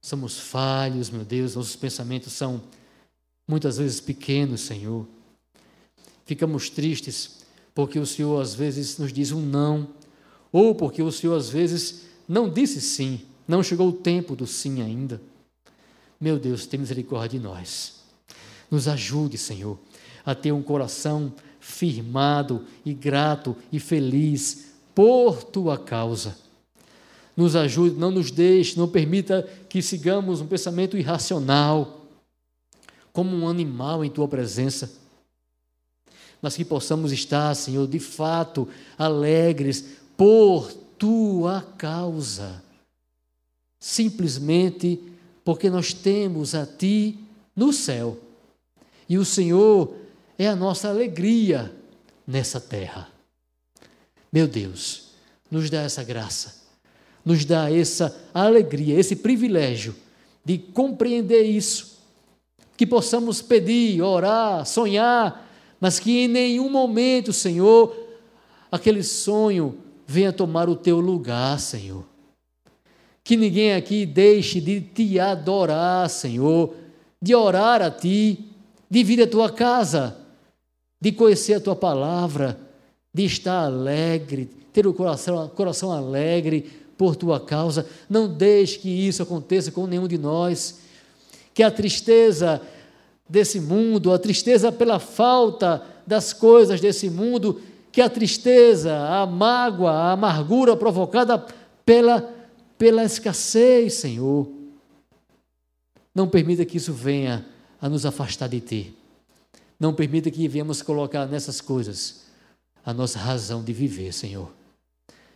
somos 0.00 0.38
falhos, 0.38 1.10
meu 1.10 1.24
Deus, 1.24 1.56
nossos 1.56 1.74
pensamentos 1.74 2.32
são 2.32 2.62
muitas 3.48 3.78
vezes 3.78 3.98
pequenos, 3.98 4.60
Senhor. 4.60 5.08
Ficamos 6.24 6.70
tristes 6.70 7.38
porque 7.74 7.98
o 7.98 8.06
Senhor 8.06 8.40
às 8.40 8.54
vezes 8.54 8.96
nos 8.96 9.12
diz 9.12 9.32
um 9.32 9.40
não, 9.44 9.88
ou 10.52 10.72
porque 10.72 11.02
o 11.02 11.10
Senhor 11.10 11.36
às 11.36 11.50
vezes 11.50 12.02
não 12.28 12.48
disse 12.48 12.80
sim, 12.80 13.22
não 13.48 13.60
chegou 13.60 13.88
o 13.88 13.92
tempo 13.92 14.36
do 14.36 14.46
sim 14.46 14.80
ainda. 14.82 15.20
Meu 16.20 16.38
Deus, 16.38 16.64
tem 16.64 16.78
misericórdia 16.78 17.40
de 17.40 17.44
nós. 17.44 18.04
Nos 18.70 18.86
ajude, 18.86 19.36
Senhor, 19.36 19.80
a 20.24 20.32
ter 20.32 20.52
um 20.52 20.62
coração 20.62 21.34
firmado 21.62 22.64
e 22.84 22.92
grato 22.92 23.56
e 23.70 23.80
feliz 23.80 24.72
por 24.94 25.42
tua 25.42 25.78
causa. 25.78 26.36
Nos 27.36 27.56
ajude, 27.56 27.96
não 27.96 28.10
nos 28.10 28.30
deixe, 28.30 28.78
não 28.78 28.88
permita 28.88 29.48
que 29.68 29.80
sigamos 29.80 30.40
um 30.40 30.46
pensamento 30.46 30.98
irracional, 30.98 32.06
como 33.12 33.34
um 33.34 33.48
animal 33.48 34.04
em 34.04 34.10
tua 34.10 34.28
presença 34.28 35.02
mas 36.42 36.56
que 36.56 36.64
possamos 36.64 37.12
estar, 37.12 37.54
Senhor, 37.54 37.86
de 37.86 38.00
fato 38.00 38.68
alegres 38.98 39.84
por 40.16 40.72
tua 40.98 41.62
causa. 41.78 42.60
Simplesmente 43.78 45.00
porque 45.44 45.70
nós 45.70 45.92
temos 45.92 46.56
a 46.56 46.66
ti 46.66 47.16
no 47.54 47.72
céu. 47.72 48.18
E 49.08 49.16
o 49.16 49.24
Senhor 49.24 49.94
é 50.38 50.48
a 50.48 50.56
nossa 50.56 50.88
alegria 50.88 51.74
nessa 52.26 52.60
terra. 52.60 53.08
Meu 54.32 54.46
Deus, 54.46 55.10
nos 55.50 55.68
dá 55.68 55.82
essa 55.82 56.02
graça, 56.02 56.62
nos 57.24 57.44
dá 57.44 57.70
essa 57.70 58.16
alegria, 58.32 58.98
esse 58.98 59.16
privilégio 59.16 59.94
de 60.44 60.58
compreender 60.58 61.42
isso, 61.42 61.98
que 62.76 62.86
possamos 62.86 63.42
pedir, 63.42 64.02
orar, 64.02 64.64
sonhar 64.66 65.48
mas 65.82 65.98
que 65.98 66.16
em 66.16 66.28
nenhum 66.28 66.70
momento, 66.70 67.32
Senhor, 67.32 67.92
aquele 68.70 69.02
sonho 69.02 69.78
venha 70.06 70.32
tomar 70.32 70.68
o 70.68 70.76
teu 70.76 71.00
lugar, 71.00 71.58
Senhor. 71.58 72.04
Que 73.24 73.36
ninguém 73.36 73.74
aqui 73.74 74.06
deixe 74.06 74.60
de 74.60 74.80
te 74.80 75.18
adorar, 75.18 76.08
Senhor, 76.08 76.72
de 77.20 77.34
orar 77.34 77.82
a 77.82 77.90
ti, 77.90 78.44
de 78.88 79.02
vir 79.02 79.20
à 79.22 79.26
tua 79.26 79.50
casa, 79.50 80.16
de 81.02 81.10
conhecer 81.10 81.54
a 81.54 81.60
tua 81.60 81.74
palavra, 81.74 82.56
de 83.12 83.24
estar 83.24 83.64
alegre, 83.64 84.48
ter 84.72 84.86
o 84.86 84.94
coração, 84.94 85.48
coração 85.48 85.90
alegre 85.90 86.70
por 86.96 87.16
tua 87.16 87.40
causa. 87.40 87.88
Não 88.08 88.32
deixe 88.32 88.78
que 88.78 88.88
isso 88.88 89.20
aconteça 89.20 89.72
com 89.72 89.84
nenhum 89.84 90.06
de 90.06 90.16
nós. 90.16 90.78
Que 91.52 91.64
a 91.64 91.72
tristeza 91.72 92.62
desse 93.28 93.58
mundo, 93.58 94.12
a 94.12 94.18
tristeza 94.18 94.70
pela 94.70 95.00
falta 95.00 95.84
das 96.06 96.32
coisas 96.32 96.80
desse 96.80 97.10
mundo, 97.10 97.60
que 97.90 98.00
a 98.00 98.08
tristeza, 98.08 98.96
a 98.96 99.26
mágoa, 99.26 99.90
a 99.90 100.12
amargura 100.12 100.76
provocada 100.76 101.44
pela, 101.84 102.32
pela 102.78 103.02
escassez, 103.02 103.94
Senhor. 103.94 104.48
Não 106.14 106.28
permita 106.28 106.64
que 106.64 106.76
isso 106.76 106.92
venha 106.92 107.44
a 107.80 107.88
nos 107.88 108.06
afastar 108.06 108.48
de 108.48 108.60
Ti. 108.60 109.01
Não 109.82 109.92
permita 109.92 110.30
que 110.30 110.46
venhamos 110.46 110.80
colocar 110.80 111.26
nessas 111.26 111.60
coisas 111.60 112.20
a 112.86 112.94
nossa 112.94 113.18
razão 113.18 113.64
de 113.64 113.72
viver, 113.72 114.12
Senhor. 114.12 114.48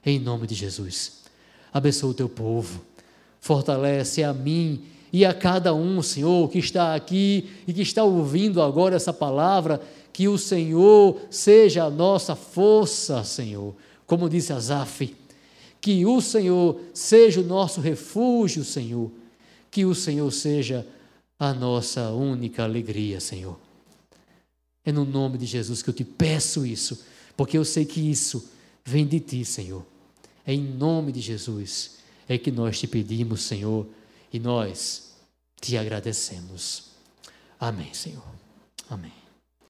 Em 0.05 0.21
nome 0.21 0.47
de 0.47 0.55
Jesus. 0.55 1.25
Abençoa 1.73 2.11
o 2.11 2.15
Teu 2.15 2.29
povo. 2.29 2.81
Fortalece 3.41 4.23
a 4.23 4.33
mim 4.33 4.85
e 5.13 5.25
a 5.25 5.35
cada 5.35 5.75
um, 5.75 6.01
Senhor, 6.01 6.49
que 6.49 6.61
está 6.61 6.95
aqui 6.95 7.51
e 7.67 7.73
que 7.73 7.83
está 7.83 8.05
ouvindo 8.05 8.63
agora 8.63 8.95
essa 8.95 9.13
palavra, 9.13 9.83
que 10.13 10.29
o 10.29 10.39
Senhor 10.39 11.21
seja 11.29 11.83
a 11.83 11.91
nossa 11.91 12.37
força, 12.37 13.25
Senhor. 13.25 13.75
Como 14.07 14.29
disse 14.29 14.53
Asaf, 14.53 15.13
que 15.81 16.07
o 16.07 16.21
Senhor 16.21 16.81
seja 16.95 17.41
o 17.41 17.45
nosso 17.45 17.81
refúgio, 17.81 18.63
Senhor. 18.63 19.11
Que 19.73 19.85
o 19.85 19.93
Senhor 19.93 20.31
seja 20.31 20.87
a 21.37 21.53
nossa 21.53 22.11
única 22.11 22.63
alegria, 22.63 23.19
Senhor. 23.19 23.66
É 24.87 24.93
no 24.93 25.05
nome 25.05 25.37
de 25.37 25.45
Jesus 25.45 25.83
que 25.83 25.91
eu 25.91 25.95
te 25.95 26.05
peço 26.05 26.65
isso, 26.65 27.05
porque 27.37 27.59
eu 27.59 27.65
sei 27.65 27.85
que 27.85 28.01
isso 28.01 28.49
vem 28.85 29.07
de 29.07 29.21
ti, 29.21 29.45
Senhor. 29.45 29.85
É 30.47 30.55
em 30.55 30.63
nome 30.63 31.13
de 31.13 31.21
Jesus 31.21 31.97
é 32.29 32.39
que 32.39 32.51
nós 32.51 32.79
te 32.79 32.87
pedimos, 32.87 33.43
Senhor 33.43 33.87
e 34.33 34.39
nós 34.39 35.15
te 35.61 35.77
agradecemos. 35.77 36.91
Amém, 37.59 37.93
Senhor. 37.95 38.25
Amém. 38.89 39.26